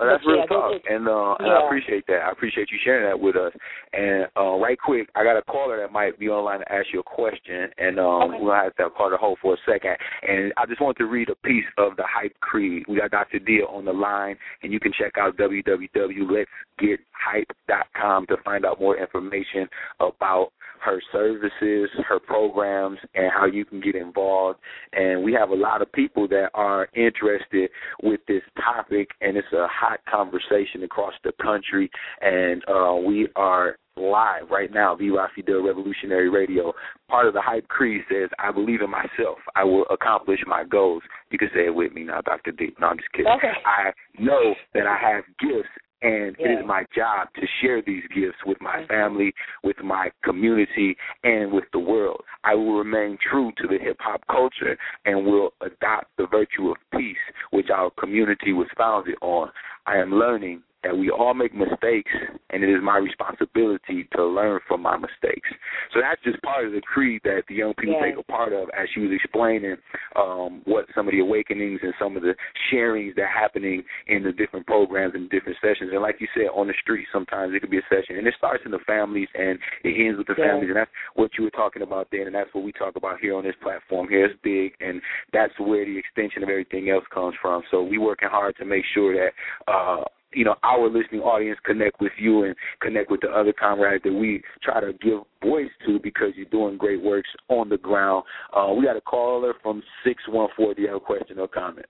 Oh, 0.00 0.06
that's 0.06 0.22
but 0.24 0.30
real 0.30 0.38
yeah, 0.40 0.46
talk, 0.46 0.74
is- 0.74 0.80
and 0.88 1.08
uh, 1.08 1.34
and. 1.40 1.50
I 1.50 1.66
appreciate 1.66 2.06
that. 2.06 2.22
I 2.22 2.30
appreciate 2.30 2.70
you 2.70 2.78
sharing 2.84 3.04
that 3.08 3.18
with 3.18 3.34
us. 3.36 3.52
And 3.92 4.26
uh, 4.36 4.56
right 4.58 4.78
quick, 4.78 5.08
I 5.16 5.24
got 5.24 5.36
a 5.36 5.42
caller 5.42 5.76
that 5.80 5.90
might 5.92 6.16
be 6.18 6.28
online 6.28 6.60
to 6.60 6.72
ask 6.72 6.86
you 6.92 7.00
a 7.00 7.02
question, 7.02 7.68
and 7.78 7.98
um, 7.98 8.22
Okay. 8.30 8.38
we'll 8.40 8.54
have 8.54 8.74
to 8.76 8.82
call 8.90 8.96
Carter 8.96 9.16
hold 9.16 9.38
for 9.42 9.54
a 9.54 9.56
second. 9.66 9.96
And 10.26 10.52
I 10.56 10.66
just 10.66 10.80
wanted 10.80 10.98
to 10.98 11.06
read 11.06 11.30
a 11.30 11.34
piece 11.46 11.64
of 11.78 11.96
the 11.96 12.04
Hype 12.06 12.38
Creed. 12.40 12.84
We 12.88 12.96
got 12.98 13.10
Dr. 13.10 13.38
Dia 13.40 13.64
on 13.64 13.84
the 13.84 13.92
line, 13.92 14.36
and 14.62 14.72
you 14.72 14.78
can 14.80 14.92
check 14.92 15.18
out 15.18 15.36
www.letsgethype.com 15.36 18.26
to 18.26 18.36
find 18.44 18.64
out 18.64 18.80
more 18.80 18.96
information 18.96 19.68
about 20.00 20.52
her 20.80 21.00
services, 21.12 21.90
her 22.08 22.18
programs, 22.18 22.98
and 23.14 23.30
how 23.32 23.46
you 23.46 23.64
can 23.64 23.80
get 23.80 23.94
involved. 23.94 24.58
And 24.92 25.22
we 25.22 25.32
have 25.34 25.50
a 25.50 25.54
lot 25.54 25.82
of 25.82 25.90
people 25.92 26.28
that 26.28 26.50
are 26.54 26.88
interested 26.94 27.70
with 28.02 28.20
this 28.28 28.42
topic, 28.56 29.08
and 29.20 29.36
it's 29.36 29.52
a 29.52 29.66
hot 29.70 30.00
conversation 30.10 30.82
across 30.84 31.14
the 31.24 31.32
country. 31.42 31.90
And 32.20 32.62
uh, 32.68 32.94
we 32.94 33.28
are 33.36 33.76
live 33.98 34.50
right 34.50 34.72
now, 34.72 34.94
Viva 34.94 35.28
Fidel 35.34 35.62
Revolutionary 35.62 36.28
Radio. 36.28 36.72
Part 37.08 37.26
of 37.26 37.34
the 37.34 37.40
Hype 37.40 37.68
Creed 37.68 38.02
says, 38.08 38.30
I 38.38 38.52
believe 38.52 38.80
in 38.80 38.90
myself. 38.90 39.38
I 39.56 39.64
will 39.64 39.84
accomplish 39.90 40.40
my 40.46 40.64
goals. 40.64 41.02
You 41.30 41.38
can 41.38 41.48
say 41.54 41.66
it 41.66 41.74
with 41.74 41.92
me 41.92 42.04
now, 42.04 42.20
Dr. 42.20 42.52
D. 42.52 42.70
No, 42.80 42.88
I'm 42.88 42.98
just 42.98 43.10
kidding. 43.12 43.32
Okay. 43.36 43.52
I 43.66 43.90
know 44.20 44.54
that 44.74 44.86
I 44.86 44.96
have 44.96 45.24
gifts 45.40 45.68
and 46.02 46.36
it 46.38 46.40
Yeah. 46.40 46.60
is 46.60 46.66
my 46.66 46.84
job 46.94 47.28
to 47.34 47.46
share 47.60 47.82
these 47.82 48.06
gifts 48.08 48.38
with 48.44 48.60
my 48.60 48.76
mm-hmm. 48.76 48.86
family, 48.86 49.34
with 49.62 49.82
my 49.82 50.10
community, 50.22 50.96
and 51.24 51.52
with 51.52 51.64
the 51.72 51.78
world. 51.78 52.24
I 52.44 52.54
will 52.54 52.78
remain 52.78 53.18
true 53.18 53.52
to 53.56 53.66
the 53.66 53.78
hip 53.78 53.96
hop 54.00 54.26
culture 54.28 54.78
and 55.04 55.26
will 55.26 55.52
adopt 55.60 56.16
the 56.16 56.26
virtue 56.26 56.70
of 56.70 56.76
peace, 56.92 57.16
which 57.50 57.70
our 57.70 57.90
community 57.90 58.52
was 58.52 58.68
founded 58.76 59.16
on. 59.20 59.50
I 59.86 59.96
am 59.96 60.12
learning 60.12 60.62
that 60.84 60.96
we 60.96 61.10
all 61.10 61.34
make 61.34 61.54
mistakes, 61.54 62.10
and 62.50 62.62
it 62.62 62.70
is 62.70 62.78
my 62.82 62.98
responsibility 62.98 64.08
to 64.14 64.24
learn 64.24 64.60
from 64.68 64.80
my 64.82 64.96
mistakes. 64.96 65.48
So 65.92 66.00
that's 66.00 66.22
just 66.22 66.40
part 66.42 66.66
of 66.66 66.72
the 66.72 66.80
creed 66.80 67.20
that 67.24 67.42
the 67.48 67.54
young 67.54 67.74
people 67.74 67.96
Yes. 68.00 68.10
take 68.14 68.18
a 68.18 68.22
part 68.22 68.52
of, 68.52 68.68
as 68.78 68.88
she 68.94 69.00
was 69.00 69.10
explaining 69.12 69.76
um, 70.14 70.62
what 70.64 70.86
some 70.94 71.08
of 71.08 71.12
the 71.12 71.20
awakenings 71.20 71.80
and 71.82 71.92
some 71.98 72.16
of 72.16 72.22
the 72.22 72.34
sharings 72.70 73.14
that 73.16 73.22
are 73.22 73.26
happening 73.40 73.82
in 74.06 74.22
the 74.22 74.32
different 74.32 74.66
programs 74.66 75.14
and 75.14 75.28
different 75.30 75.58
sessions. 75.60 75.90
And 75.92 76.00
like 76.02 76.20
you 76.20 76.28
said, 76.34 76.46
on 76.54 76.68
the 76.68 76.74
street, 76.80 77.06
sometimes 77.12 77.54
it 77.54 77.60
could 77.60 77.70
be 77.70 77.78
a 77.78 77.88
session, 77.90 78.16
and 78.16 78.26
it 78.26 78.34
starts 78.38 78.62
in 78.64 78.70
the 78.70 78.78
families 78.86 79.28
and 79.34 79.58
it 79.84 79.94
ends 79.98 80.18
with 80.18 80.26
the 80.28 80.34
Yes. 80.38 80.46
families, 80.46 80.68
and 80.68 80.76
that's 80.76 80.90
what 81.14 81.30
you 81.36 81.44
were 81.44 81.50
talking 81.50 81.82
about 81.82 82.08
then, 82.12 82.26
and 82.26 82.34
that's 82.34 82.52
what 82.54 82.62
we 82.62 82.72
talk 82.72 82.94
about 82.96 83.18
here 83.20 83.34
on 83.34 83.42
this 83.44 83.56
platform. 83.60 84.08
Here 84.08 84.26
it's 84.26 84.38
big, 84.42 84.74
and 84.80 85.02
that's 85.32 85.52
where 85.58 85.84
the 85.84 85.98
extension 85.98 86.42
of 86.44 86.48
everything 86.48 86.88
else 86.90 87.04
comes 87.12 87.34
from. 87.42 87.62
So 87.70 87.82
we 87.82 87.98
working 87.98 88.28
hard 88.30 88.56
to 88.56 88.64
make 88.64 88.84
sure 88.94 89.12
that. 89.14 89.32
uh 89.66 90.04
you 90.32 90.44
know, 90.44 90.54
our 90.62 90.88
listening 90.88 91.22
audience 91.22 91.58
connect 91.64 92.00
with 92.00 92.12
you 92.18 92.44
and 92.44 92.54
connect 92.80 93.10
with 93.10 93.20
the 93.20 93.28
other 93.28 93.52
comrades 93.52 94.04
that 94.04 94.12
we 94.12 94.42
try 94.62 94.80
to 94.80 94.92
give 95.00 95.20
voice 95.42 95.70
to 95.86 95.98
because 96.02 96.28
you're 96.36 96.46
doing 96.46 96.76
great 96.76 97.02
works 97.02 97.28
on 97.48 97.68
the 97.68 97.78
ground. 97.78 98.24
Uh, 98.54 98.72
we 98.76 98.84
got 98.84 98.96
a 98.96 99.00
caller 99.00 99.54
from 99.62 99.82
614. 100.04 100.74
Do 100.74 100.82
you 100.82 100.88
have 100.88 100.96
a 100.96 101.00
question 101.00 101.38
or 101.38 101.48
comment? 101.48 101.86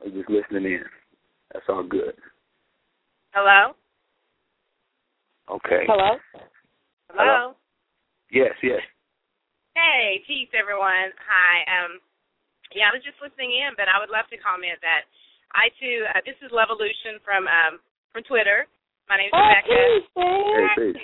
Or 0.00 0.10
just 0.10 0.30
listening 0.30 0.72
in. 0.72 0.84
That's 1.52 1.66
all 1.68 1.82
good. 1.82 2.14
Hello? 3.32 3.74
Okay. 5.50 5.82
Hello? 5.86 6.14
Hello? 7.10 7.54
Yes, 8.30 8.54
yes. 8.62 8.80
Hey, 9.74 10.22
peace 10.26 10.50
everyone. 10.54 11.10
Hi. 11.26 11.66
Um 11.66 11.98
yeah, 12.70 12.86
I 12.86 12.94
was 12.94 13.02
just 13.02 13.18
listening 13.18 13.50
in, 13.50 13.74
but 13.74 13.90
I 13.90 13.98
would 13.98 14.14
love 14.14 14.30
to 14.30 14.38
comment 14.38 14.78
that 14.86 15.10
I 15.52 15.68
too 15.78 16.06
uh, 16.10 16.20
this 16.26 16.38
is 16.42 16.50
Levolution 16.54 17.18
from 17.24 17.46
um 17.50 17.80
from 18.12 18.22
Twitter. 18.26 18.66
My 19.08 19.18
name's 19.18 19.34
Oh, 19.34 19.42
Rebecca. 19.42 19.70
peace, 19.70 20.08
Hey, 20.14 20.62
man. 20.62 20.76
peace. 20.78 21.00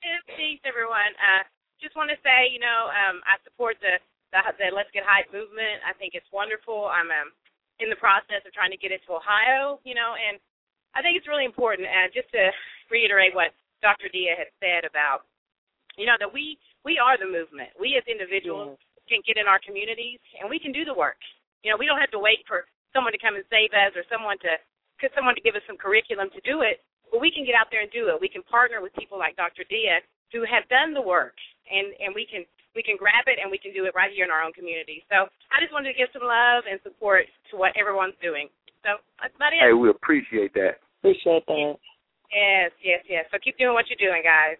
Peace, 0.00 0.24
peace 0.36 0.62
everyone. 0.64 1.12
Uh 1.20 1.44
just 1.80 1.96
want 1.96 2.12
to 2.12 2.18
say, 2.24 2.48
you 2.52 2.60
know, 2.60 2.88
um 2.92 3.20
I 3.28 3.36
support 3.44 3.76
the 3.80 4.00
the, 4.32 4.40
the 4.58 4.68
Let's 4.74 4.90
Get 4.94 5.02
Hype 5.04 5.28
movement. 5.34 5.82
I 5.82 5.92
think 5.98 6.14
it's 6.14 6.28
wonderful. 6.30 6.86
I'm 6.86 7.10
um, 7.10 7.34
in 7.82 7.90
the 7.90 7.98
process 7.98 8.44
of 8.46 8.54
trying 8.54 8.70
to 8.70 8.78
get 8.78 8.94
it 8.94 9.02
to 9.08 9.18
Ohio, 9.18 9.82
you 9.82 9.96
know, 9.96 10.14
and 10.14 10.38
I 10.94 11.02
think 11.02 11.18
it's 11.18 11.26
really 11.26 11.48
important. 11.48 11.88
And 11.90 12.12
just 12.14 12.30
to 12.30 12.52
reiterate 12.94 13.34
what 13.34 13.50
Dr. 13.82 14.06
Dia 14.12 14.38
had 14.38 14.52
said 14.62 14.86
about, 14.86 15.26
you 15.98 16.06
know, 16.06 16.14
that 16.22 16.30
we 16.30 16.58
we 16.86 16.96
are 17.02 17.18
the 17.18 17.26
movement. 17.28 17.74
We 17.74 17.98
as 17.98 18.06
individuals 18.06 18.78
yes. 18.78 19.02
can 19.10 19.20
get 19.26 19.36
in 19.40 19.50
our 19.50 19.58
communities 19.60 20.22
and 20.38 20.46
we 20.48 20.62
can 20.62 20.70
do 20.70 20.84
the 20.86 20.94
work. 20.94 21.18
You 21.66 21.72
know, 21.74 21.78
we 21.80 21.90
don't 21.90 22.00
have 22.00 22.14
to 22.14 22.22
wait 22.22 22.46
for 22.46 22.64
someone 22.92 23.14
to 23.14 23.20
come 23.22 23.36
and 23.38 23.46
save 23.48 23.72
us 23.72 23.94
or 23.94 24.04
someone 24.10 24.38
to 24.46 24.58
could 25.00 25.10
someone 25.16 25.34
to 25.34 25.40
give 25.40 25.56
us 25.56 25.64
some 25.64 25.80
curriculum 25.80 26.28
to 26.36 26.40
do 26.44 26.60
it. 26.60 26.84
But 27.08 27.24
we 27.24 27.32
can 27.32 27.42
get 27.48 27.56
out 27.56 27.72
there 27.72 27.80
and 27.80 27.90
do 27.90 28.12
it. 28.12 28.20
We 28.20 28.28
can 28.28 28.44
partner 28.46 28.84
with 28.84 28.94
people 28.94 29.18
like 29.18 29.34
Dr. 29.34 29.64
Dia 29.66 30.04
who 30.30 30.46
have 30.46 30.62
done 30.70 30.94
the 30.94 31.02
work, 31.02 31.34
and 31.66 31.90
and 31.98 32.14
we 32.14 32.28
can 32.28 32.46
we 32.74 32.82
can 32.86 32.94
grab 32.94 33.26
it 33.26 33.42
and 33.42 33.50
we 33.50 33.58
can 33.58 33.74
do 33.74 33.86
it 33.86 33.96
right 33.98 34.14
here 34.14 34.24
in 34.24 34.30
our 34.30 34.42
own 34.42 34.54
community. 34.54 35.02
So 35.10 35.26
I 35.50 35.58
just 35.58 35.74
wanted 35.74 35.90
to 35.90 35.98
give 35.98 36.12
some 36.14 36.22
love 36.22 36.70
and 36.70 36.78
support 36.86 37.26
to 37.50 37.58
what 37.58 37.74
everyone's 37.74 38.18
doing. 38.22 38.46
So 38.86 39.02
that's 39.18 39.34
about 39.34 39.52
it. 39.52 39.60
Hey, 39.60 39.74
we 39.74 39.90
appreciate 39.90 40.54
that. 40.54 40.78
Appreciate 41.02 41.44
that. 41.46 41.74
Yes, 42.30 42.70
yes, 42.84 43.02
yes. 43.10 43.24
So 43.34 43.42
keep 43.42 43.58
doing 43.58 43.74
what 43.74 43.90
you're 43.90 43.98
doing, 43.98 44.22
guys. 44.22 44.56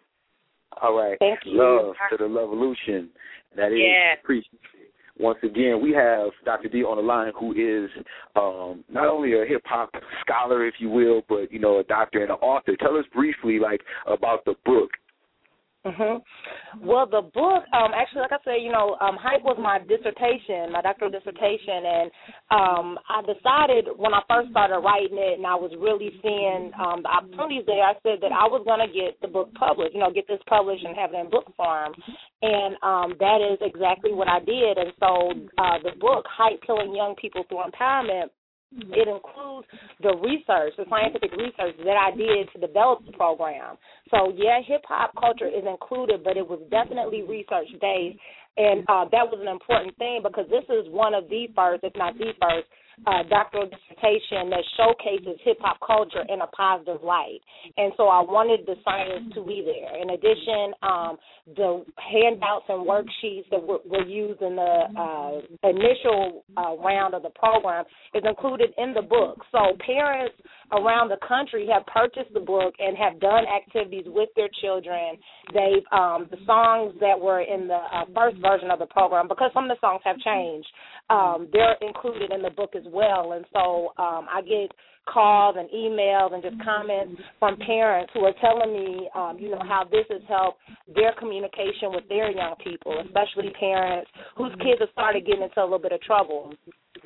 All 0.82 0.94
right. 0.94 1.18
Thank 1.18 1.40
you. 1.46 1.58
Love 1.58 1.94
to 2.10 2.16
the 2.18 2.26
revolution. 2.26 3.10
That 3.56 3.72
is 3.72 3.78
yes. 3.78 4.18
appreciated. 4.22 4.79
Once 5.20 5.38
again, 5.42 5.82
we 5.82 5.92
have 5.92 6.30
Dr. 6.46 6.68
D 6.68 6.82
on 6.82 6.96
the 6.96 7.02
line, 7.02 7.32
who 7.38 7.52
is 7.52 7.90
um, 8.36 8.82
not 8.90 9.06
only 9.06 9.34
a 9.34 9.44
hip 9.46 9.62
hop 9.66 9.90
scholar, 10.22 10.66
if 10.66 10.74
you 10.78 10.88
will, 10.88 11.22
but 11.28 11.52
you 11.52 11.58
know, 11.58 11.78
a 11.78 11.84
doctor 11.84 12.22
and 12.22 12.30
an 12.30 12.36
author. 12.36 12.74
Tell 12.76 12.96
us 12.96 13.04
briefly, 13.12 13.58
like, 13.58 13.82
about 14.06 14.44
the 14.46 14.54
book 14.64 14.90
Mhm. 15.86 16.20
Well, 16.82 17.06
the 17.06 17.22
book, 17.22 17.64
um, 17.72 17.92
actually, 17.94 18.20
like 18.20 18.32
I 18.32 18.38
said, 18.44 18.60
you 18.60 18.70
know, 18.70 18.98
um, 19.00 19.16
hype 19.16 19.42
was 19.42 19.56
my 19.58 19.78
dissertation, 19.78 20.72
my 20.72 20.82
doctoral 20.82 21.10
dissertation, 21.10 21.86
and 21.86 22.10
um, 22.50 22.98
I 23.08 23.22
decided 23.22 23.88
when 23.96 24.12
I 24.12 24.20
first 24.28 24.50
started 24.50 24.78
writing 24.80 25.16
it, 25.16 25.38
and 25.38 25.46
I 25.46 25.54
was 25.54 25.72
really 25.80 26.12
seeing 26.20 26.70
um, 26.76 27.00
the 27.02 27.08
opportunities 27.08 27.64
there. 27.64 27.80
I 27.82 27.94
said 28.04 28.20
that 28.20 28.32
I 28.32 28.44
was 28.44 28.60
going 28.68 28.84
to 28.84 28.92
get 28.92 29.16
the 29.22 29.28
book 29.28 29.54
published, 29.54 29.94
you 29.94 30.00
know, 30.00 30.12
get 30.12 30.28
this 30.28 30.42
published 30.46 30.84
and 30.84 30.94
have 30.96 31.14
it 31.14 31.20
in 31.24 31.30
book 31.30 31.48
form, 31.56 31.94
and 32.42 32.76
um, 32.84 33.16
that 33.18 33.40
is 33.40 33.56
exactly 33.64 34.12
what 34.12 34.28
I 34.28 34.40
did. 34.40 34.76
And 34.76 34.92
so, 35.00 35.32
uh, 35.56 35.78
the 35.80 35.96
book, 35.98 36.26
Hype 36.28 36.60
Healing 36.66 36.94
Young 36.94 37.16
People 37.16 37.44
Through 37.48 37.64
Empowerment 37.64 38.28
it 38.72 39.08
includes 39.08 39.66
the 40.00 40.14
research, 40.22 40.74
the 40.78 40.84
scientific 40.88 41.32
research 41.32 41.74
that 41.84 41.96
I 41.98 42.16
did 42.16 42.48
to 42.52 42.66
develop 42.66 43.04
the 43.04 43.12
program. 43.12 43.76
So, 44.10 44.32
yeah, 44.36 44.60
hip 44.64 44.82
hop 44.86 45.12
culture 45.18 45.48
is 45.48 45.64
included, 45.66 46.22
but 46.22 46.36
it 46.36 46.46
was 46.46 46.60
definitely 46.70 47.22
research 47.22 47.66
based. 47.80 48.18
And 48.56 48.84
uh, 48.88 49.06
that 49.10 49.26
was 49.26 49.38
an 49.40 49.48
important 49.48 49.96
thing 49.98 50.20
because 50.22 50.46
this 50.50 50.64
is 50.68 50.86
one 50.90 51.14
of 51.14 51.28
the 51.28 51.48
first, 51.54 51.82
if 51.82 51.94
not 51.96 52.18
the 52.18 52.32
first, 52.40 52.66
uh, 53.06 53.22
doctoral 53.28 53.66
dissertation 53.66 54.50
that 54.50 54.64
showcases 54.76 55.40
hip 55.44 55.58
hop 55.60 55.78
culture 55.84 56.24
in 56.28 56.40
a 56.40 56.46
positive 56.48 57.02
light. 57.02 57.40
And 57.76 57.92
so 57.96 58.08
I 58.08 58.20
wanted 58.20 58.66
the 58.66 58.74
science 58.84 59.32
to 59.34 59.44
be 59.44 59.64
there. 59.64 60.00
In 60.00 60.10
addition, 60.10 60.74
um, 60.82 61.16
the 61.56 61.84
handouts 61.96 62.66
and 62.68 62.86
worksheets 62.86 63.48
that 63.50 63.62
were, 63.62 63.80
were 63.88 64.04
used 64.04 64.42
in 64.42 64.56
the 64.56 64.84
uh, 64.96 65.68
initial 65.68 66.44
uh, 66.56 66.76
round 66.76 67.14
of 67.14 67.22
the 67.22 67.30
program 67.30 67.84
is 68.14 68.22
included 68.26 68.70
in 68.78 68.92
the 68.94 69.02
book. 69.02 69.42
So 69.52 69.76
parents 69.84 70.36
around 70.72 71.08
the 71.08 71.18
country 71.26 71.68
have 71.72 71.84
purchased 71.86 72.32
the 72.32 72.40
book 72.40 72.74
and 72.78 72.96
have 72.96 73.20
done 73.20 73.44
activities 73.46 74.04
with 74.06 74.28
their 74.36 74.48
children. 74.60 75.16
They've 75.52 75.84
um, 75.92 76.28
the 76.30 76.38
songs 76.46 76.94
that 77.00 77.18
were 77.18 77.40
in 77.40 77.68
the 77.68 77.80
uh, 77.80 78.04
first 78.14 78.36
version 78.40 78.70
of 78.70 78.78
the 78.78 78.86
program 78.86 79.28
because 79.28 79.50
some 79.54 79.64
of 79.64 79.76
the 79.76 79.80
songs 79.80 80.00
have 80.04 80.18
changed. 80.18 80.68
Um, 81.08 81.48
they're 81.52 81.76
included 81.80 82.32
in 82.32 82.42
the 82.42 82.50
book 82.50 82.74
as 82.76 82.84
well, 82.86 83.32
and 83.32 83.44
so 83.52 83.92
um, 83.98 84.26
I 84.30 84.42
get 84.42 84.70
calls 85.08 85.56
and 85.58 85.68
emails 85.70 86.32
and 86.32 86.42
just 86.42 86.56
comments 86.62 87.20
from 87.38 87.56
parents 87.58 88.12
who 88.14 88.20
are 88.20 88.34
telling 88.40 88.72
me, 88.72 89.08
um, 89.14 89.36
you 89.38 89.50
know, 89.50 89.62
how 89.66 89.84
this 89.90 90.04
has 90.10 90.22
helped 90.28 90.60
their 90.94 91.12
communication 91.18 91.90
with 91.90 92.04
their 92.08 92.30
young 92.30 92.54
people, 92.62 92.94
especially 93.04 93.50
parents 93.58 94.10
whose 94.36 94.52
kids 94.58 94.78
have 94.80 94.88
started 94.92 95.26
getting 95.26 95.42
into 95.42 95.60
a 95.60 95.64
little 95.64 95.78
bit 95.78 95.92
of 95.92 96.00
trouble. 96.02 96.52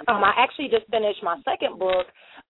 Um, 0.08 0.24
I 0.24 0.32
actually 0.36 0.68
just 0.68 0.90
finished 0.90 1.22
my 1.22 1.40
second 1.44 1.78
book 1.78 2.06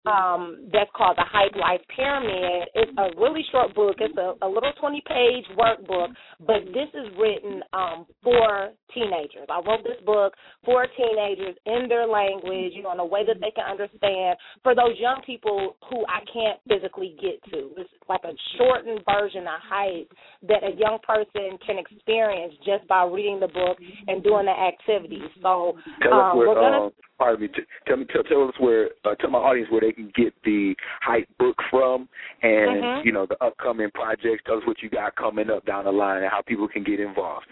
um, 0.07 0.69
that's 0.73 0.91
called 0.97 1.17
the 1.17 1.25
Hype 1.25 1.57
Life 1.57 1.81
Pyramid. 1.95 2.69
It's 2.75 2.93
a 2.99 3.09
really 3.21 3.43
short 3.51 3.75
book. 3.75 3.97
It's 3.99 4.17
a, 4.17 4.35
a 4.45 4.49
little 4.49 4.73
20 4.79 5.03
page 5.09 5.45
workbook, 5.57 6.09
but 6.41 6.61
this 6.73 6.89
is 6.93 7.09
written 7.19 7.63
um, 7.73 8.07
for 8.23 8.71
teenagers. 8.93 9.49
I 9.49 9.61
wrote 9.67 9.83
this 9.83 10.01
book 10.05 10.35
for 10.65 10.87
teenagers 10.97 11.57
in 11.67 11.89
their 11.89 12.07
language, 12.07 12.73
you 12.75 12.83
know, 12.83 12.93
in 12.93 13.01
a 13.01 13.07
way 13.07 13.25
that 13.27 13.41
they 13.41 13.51
can 13.51 13.65
understand. 13.65 14.37
For 14.63 14.75
those 14.75 14.99
young 15.01 15.23
people 15.25 15.77
who 15.89 16.05
I 16.05 16.21
can't 16.29 16.61
physically 16.69 17.17
get 17.21 17.43
to, 17.53 17.73
it's 17.81 17.91
like 18.09 18.25
a 18.25 18.37
shortened 18.59 19.01
version 19.09 19.43
of 19.49 19.61
Hype 19.65 20.13
that 20.49 20.63
a 20.63 20.77
young 20.77 20.99
person 21.01 21.57
can 21.67 21.79
experience 21.79 22.55
just 22.65 22.87
by 22.89 23.05
reading 23.05 23.41
the 23.41 23.49
book 23.49 23.79
and 24.07 24.23
doing 24.23 24.47
the 24.47 24.53
activities. 24.53 25.31
So 25.41 25.81
um, 26.13 26.37
we're 26.37 26.55
gonna. 26.55 26.87
Uh, 26.87 26.91
pardon 27.19 27.43
me. 27.43 27.49
Tell 27.87 27.97
me, 27.97 28.07
tell, 28.13 28.23
tell 28.25 28.49
us 28.49 28.55
where, 28.59 28.91
uh, 29.05 29.15
tell 29.17 29.31
my 29.31 29.39
audience 29.39 29.71
where 29.71 29.81
they 29.81 29.93
can 29.93 30.13
get 30.17 30.35
the 30.45 30.75
hype 31.03 31.29
book 31.39 31.57
from, 31.71 32.09
and 32.43 32.83
mm-hmm. 32.83 33.07
you 33.07 33.13
know 33.13 33.27
the 33.27 33.43
upcoming 33.45 33.91
projects. 33.95 34.43
Tell 34.47 34.57
us 34.57 34.63
what 34.67 34.83
you 34.83 34.91
got 34.91 35.17
coming 35.17 35.51
up 35.51 35.65
down 35.67 35.85
the 35.85 35.93
line, 35.93 36.23
and 36.23 36.31
how 36.31 36.43
people 36.43 36.69
can 36.69 36.85
get 36.85 37.01
involved. 37.01 37.47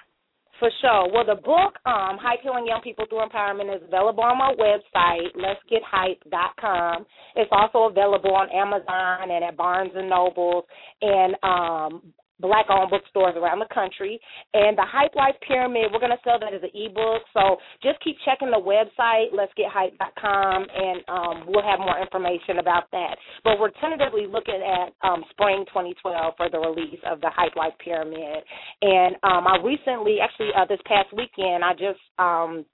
For 0.62 0.70
sure. 0.81 1.11
Well, 1.12 1.27
the 1.27 1.42
book, 1.42 1.75
um, 1.87 2.22
Hype 2.22 2.38
Healing 2.40 2.68
Young 2.68 2.83
People 2.85 3.05
Through 3.09 3.27
Empowerment, 3.27 3.75
is 3.75 3.83
available 3.83 4.22
on 4.22 4.38
my 4.38 4.55
website, 4.55 5.35
let'sgethype.com. 5.35 7.05
It's 7.35 7.51
also 7.51 7.90
available 7.90 8.33
on 8.33 8.48
Amazon 8.48 9.29
and 9.29 9.42
at 9.42 9.57
Barnes 9.57 9.90
and 9.96 10.09
Nobles 10.09 10.64
and 11.01 11.35
um, 11.42 12.12
black 12.42 12.66
owned 12.68 12.90
bookstores 12.90 13.38
around 13.38 13.62
the 13.62 13.70
country. 13.72 14.20
And 14.52 14.76
the 14.76 14.85
Hype 14.85 15.14
Life 15.14 15.38
Pyramid, 15.46 15.94
we're 15.94 16.02
going 16.02 16.12
to 16.12 16.24
sell 16.26 16.42
that 16.42 16.52
as 16.52 16.61
an 16.66 16.74
ebook. 16.74 17.22
So 17.33 17.62
just 17.83 18.02
keep 18.02 18.18
checking 18.26 18.50
the 18.50 18.61
website, 18.61 19.31
let's 19.33 19.55
get 19.57 19.70
hype.com, 19.70 20.66
and 20.68 20.98
um, 21.09 21.37
we'll 21.46 21.64
have 21.64 21.78
more 21.78 21.96
information 22.02 22.59
about 22.59 22.90
that. 22.90 23.16
But 23.44 23.62
we're 23.62 23.72
tentatively 23.81 24.26
looking 24.26 24.59
at 24.59 24.92
um, 25.07 25.22
spring 25.31 25.64
2012 25.70 26.35
for 26.37 26.50
the 26.50 26.59
release 26.59 27.00
of 27.07 27.22
the 27.22 27.31
Hype 27.31 27.57
Life 27.57 27.78
Pyramid. 27.78 28.42
And 28.83 29.16
um, 29.22 29.46
I 29.46 29.57
recently, 29.62 30.18
actually, 30.20 30.50
uh, 30.59 30.66
this 30.66 30.83
past 30.85 31.14
weekend, 31.14 31.64
I 31.64 31.72
just 31.72 32.02
um, 32.18 32.66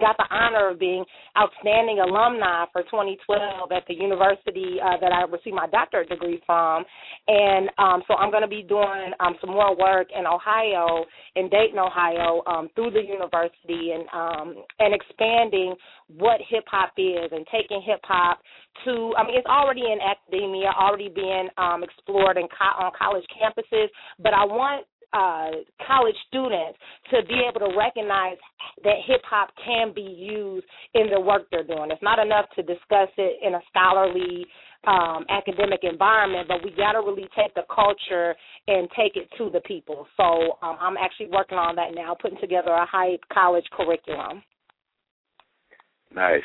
got 0.00 0.16
the 0.16 0.26
honor 0.30 0.70
of 0.70 0.78
being 0.78 1.04
outstanding 1.36 2.00
alumni 2.00 2.64
for 2.72 2.82
2012 2.82 3.72
at 3.72 3.84
the 3.86 3.94
university 3.94 4.76
uh, 4.82 4.96
that 5.00 5.12
I 5.12 5.22
received 5.24 5.56
my 5.56 5.66
doctorate 5.68 6.08
degree 6.08 6.40
from, 6.46 6.84
and 7.28 7.68
um, 7.78 8.02
so 8.08 8.14
I'm 8.14 8.30
going 8.30 8.42
to 8.42 8.48
be 8.48 8.62
doing 8.62 9.12
um, 9.20 9.34
some 9.40 9.50
more 9.50 9.76
work 9.76 10.08
in 10.16 10.26
Ohio, 10.26 11.04
in 11.36 11.48
Dayton, 11.50 11.78
Ohio, 11.78 12.42
um, 12.46 12.70
through 12.74 12.92
the 12.92 13.02
university, 13.02 13.92
and 13.92 14.08
um, 14.12 14.64
and 14.78 14.94
expanding 14.94 15.74
what 16.08 16.40
hip 16.48 16.64
hop 16.68 16.92
is 16.96 17.30
and 17.30 17.46
taking 17.52 17.82
hip 17.84 18.00
hop 18.04 18.40
to. 18.84 19.12
I 19.18 19.24
mean, 19.26 19.36
it's 19.36 19.46
already 19.46 19.82
in 19.82 19.98
academia, 20.00 20.72
already 20.78 21.10
being 21.14 21.48
um, 21.58 21.84
explored 21.84 22.38
in 22.38 22.48
co- 22.48 22.84
on 22.84 22.92
college 22.98 23.24
campuses, 23.36 23.88
but 24.18 24.32
I 24.32 24.44
want 24.44 24.86
uh, 25.12 25.50
college 25.86 26.16
students 26.28 26.78
to 27.10 27.22
be 27.26 27.42
able 27.48 27.60
to 27.60 27.76
recognize 27.76 28.36
that 28.84 28.96
hip 29.06 29.20
hop 29.24 29.50
can 29.64 29.92
be 29.94 30.02
used 30.02 30.66
in 30.94 31.10
the 31.10 31.20
work 31.20 31.42
they're 31.50 31.64
doing. 31.64 31.90
It's 31.90 32.02
not 32.02 32.18
enough 32.18 32.46
to 32.56 32.62
discuss 32.62 33.08
it 33.16 33.38
in 33.46 33.54
a 33.54 33.60
scholarly 33.68 34.46
um, 34.84 35.24
academic 35.28 35.80
environment, 35.82 36.48
but 36.48 36.64
we 36.64 36.70
got 36.72 36.92
to 36.92 36.98
really 36.98 37.28
take 37.36 37.54
the 37.54 37.62
culture 37.72 38.34
and 38.66 38.88
take 38.96 39.16
it 39.16 39.28
to 39.38 39.50
the 39.50 39.60
people. 39.60 40.06
So 40.16 40.58
um, 40.62 40.76
I'm 40.80 40.96
actually 40.96 41.28
working 41.30 41.58
on 41.58 41.76
that 41.76 41.94
now, 41.94 42.16
putting 42.20 42.40
together 42.40 42.70
a 42.70 42.86
hype 42.86 43.20
college 43.32 43.64
curriculum. 43.72 44.42
Nice. 46.14 46.42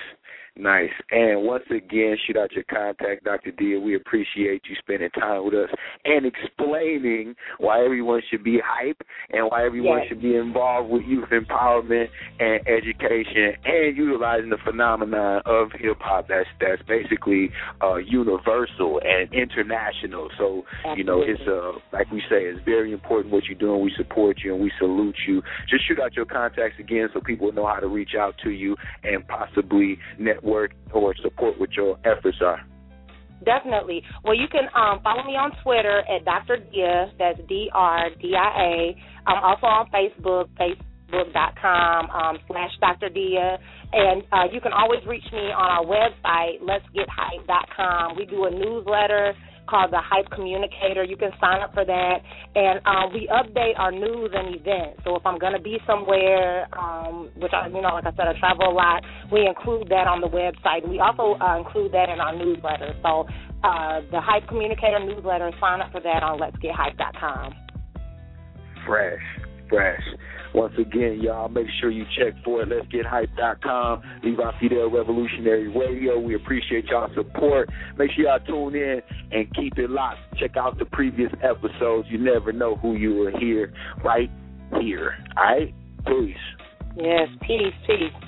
Nice. 0.60 0.90
And 1.12 1.44
once 1.44 1.66
again, 1.70 2.18
shoot 2.26 2.36
out 2.36 2.52
your 2.54 2.64
contact, 2.64 3.24
Dr. 3.24 3.52
Dia. 3.52 3.80
We 3.80 3.96
appreciate 3.96 4.64
you 4.68 4.76
spending 4.80 5.10
time 5.12 5.46
with 5.46 5.54
us 5.54 5.70
and 6.04 6.26
explaining 6.26 7.36
why 7.60 7.84
everyone 7.84 8.22
should 8.30 8.44
be 8.44 8.60
hype 8.66 9.00
and 9.30 9.48
why 9.52 9.66
everyone 9.66 10.00
yes. 10.00 10.08
should 10.10 10.22
be 10.22 10.36
involved 10.36 10.90
with 10.90 11.04
youth 11.04 11.30
empowerment 11.30 12.08
and 12.40 12.68
education 12.68 13.54
and 13.66 13.96
utilizing 13.96 14.50
the 14.50 14.58
phenomenon 14.66 15.42
of 15.46 15.70
hip 15.78 15.98
hop 16.00 16.28
that's 16.28 16.48
that's 16.60 16.82
basically 16.88 17.52
uh, 17.84 17.98
universal 17.98 19.00
and 19.04 19.32
international. 19.34 20.30
So, 20.40 20.64
Absolutely. 20.86 20.98
you 20.98 21.04
know, 21.04 21.22
it's 21.22 21.48
uh 21.48 21.80
like 21.94 22.10
we 22.12 22.22
say, 22.22 22.46
it's 22.46 22.64
very 22.66 22.94
important 22.94 23.32
what 23.32 23.44
you're 23.46 23.60
doing. 23.60 23.82
We 23.82 23.94
support 23.96 24.38
you 24.44 24.56
and 24.56 24.64
we 24.64 24.72
salute 24.80 25.18
you. 25.28 25.44
Just 25.70 25.88
shoot 25.88 26.00
out 26.00 26.16
your 26.16 26.26
contacts 26.26 26.80
again 26.80 27.10
so 27.14 27.22
people 27.22 27.52
know 27.52 27.68
how 27.68 27.80
to 27.80 27.88
reach 27.88 28.16
out 28.20 28.34
to 28.44 28.50
you 28.50 28.76
and 29.04 29.28
possibly 29.28 30.00
network 30.18 30.47
work 30.48 30.72
or 30.94 31.14
support 31.22 31.60
what 31.60 31.74
your 31.74 32.00
efforts 32.06 32.38
are. 32.42 32.66
Definitely. 33.46 34.02
Well, 34.24 34.34
you 34.34 34.48
can 34.52 34.66
um, 34.74 35.00
follow 35.04 35.24
me 35.24 35.34
on 35.34 35.52
Twitter 35.64 36.02
at 36.10 36.26
Dr. 36.26 36.58
Dia. 36.72 37.12
That's 37.20 37.40
D 37.48 37.70
R 37.74 38.10
D 38.20 38.34
I 38.34 38.64
A. 38.64 38.98
I'm 39.28 39.44
also 39.44 39.68
on 39.68 39.86
Facebook, 39.94 40.50
facebook.com 40.58 42.10
um, 42.10 42.38
slash 42.48 42.72
Dr. 42.82 43.10
Dia. 43.10 43.60
And 43.94 44.24
uh, 44.32 44.46
you 44.52 44.60
can 44.60 44.74
always 44.74 45.06
reach 45.06 45.24
me 45.32 45.54
on 45.54 45.70
our 45.70 45.86
website, 45.86 46.62
let'sgethype.com. 46.66 48.18
We 48.18 48.26
do 48.26 48.46
a 48.46 48.52
newsletter 48.52 49.34
called 49.68 49.92
the 49.92 50.02
Hype 50.02 50.30
Communicator. 50.32 51.04
You 51.04 51.18
can 51.18 51.32
sign 51.40 51.62
up 51.62 51.74
for 51.74 51.86
that, 51.86 52.18
and 52.56 52.80
um, 52.86 53.14
we 53.14 53.30
update 53.32 53.78
our 53.78 53.92
news 53.92 54.32
and 54.34 54.56
events. 54.56 55.02
So 55.04 55.16
if 55.16 55.26
I'm 55.26 55.38
going 55.38 55.54
to 55.54 55.62
be 55.62 55.78
somewhere, 55.86 56.68
um, 56.78 57.30
which 57.38 57.52
I, 57.54 57.68
you 57.68 57.82
know, 57.82 57.94
like 57.94 58.06
I 58.06 58.12
said, 58.12 58.28
I 58.28 58.40
travel 58.40 58.70
a 58.70 58.74
lot, 58.74 59.04
we 59.32 59.46
include 59.46 59.90
that 59.90 60.08
on 60.08 60.22
the 60.22 60.28
website. 60.28 60.88
We 60.88 61.00
also 61.00 61.40
uh, 61.40 61.58
include 61.58 61.92
that 61.94 62.10
in 62.10 62.20
our 62.20 62.36
newsletter. 62.36 62.96
So 63.04 63.28
uh, 63.64 64.02
the 64.12 64.22
Hype 64.22 64.48
Communicator 64.48 65.00
newsletter, 65.00 65.52
sign 65.60 65.82
up 65.82 65.92
for 65.92 66.02
that 66.02 66.24
on 66.24 66.40
Let'sGetHype.com. 66.40 67.54
Fresh, 68.86 69.22
fresh. 69.70 70.02
Once 70.58 70.74
again, 70.80 71.20
y'all, 71.22 71.48
make 71.48 71.68
sure 71.80 71.92
you 71.92 72.04
check 72.18 72.34
for 72.44 72.64
it. 72.64 72.70
Let's 72.70 72.88
Get 72.88 73.06
Hype.com, 73.06 74.02
Viva 74.24 74.54
Fidel 74.60 74.90
Revolutionary 74.90 75.68
Radio. 75.68 76.20
We 76.20 76.34
appreciate 76.34 76.86
y'all 76.86 77.14
support. 77.14 77.70
Make 77.96 78.10
sure 78.14 78.26
y'all 78.26 78.40
tune 78.40 78.76
in 78.76 79.04
and 79.32 79.54
keep 79.54 79.78
it 79.78 79.92
locked. 79.92 80.18
Check 80.40 80.58
out 80.58 80.80
the 80.80 80.86
previous 80.86 81.32
episodes. 81.44 82.08
You 82.10 82.18
never 82.18 82.52
know 82.52 82.76
who 82.76 82.96
you 82.96 83.14
will 83.14 83.40
hear 83.40 83.72
right 84.04 84.32
here. 84.82 85.14
All 85.38 85.44
right? 85.44 85.76
Peace. 86.08 86.36
Yes, 86.96 87.30
peace, 87.42 87.76
peace. 87.86 88.28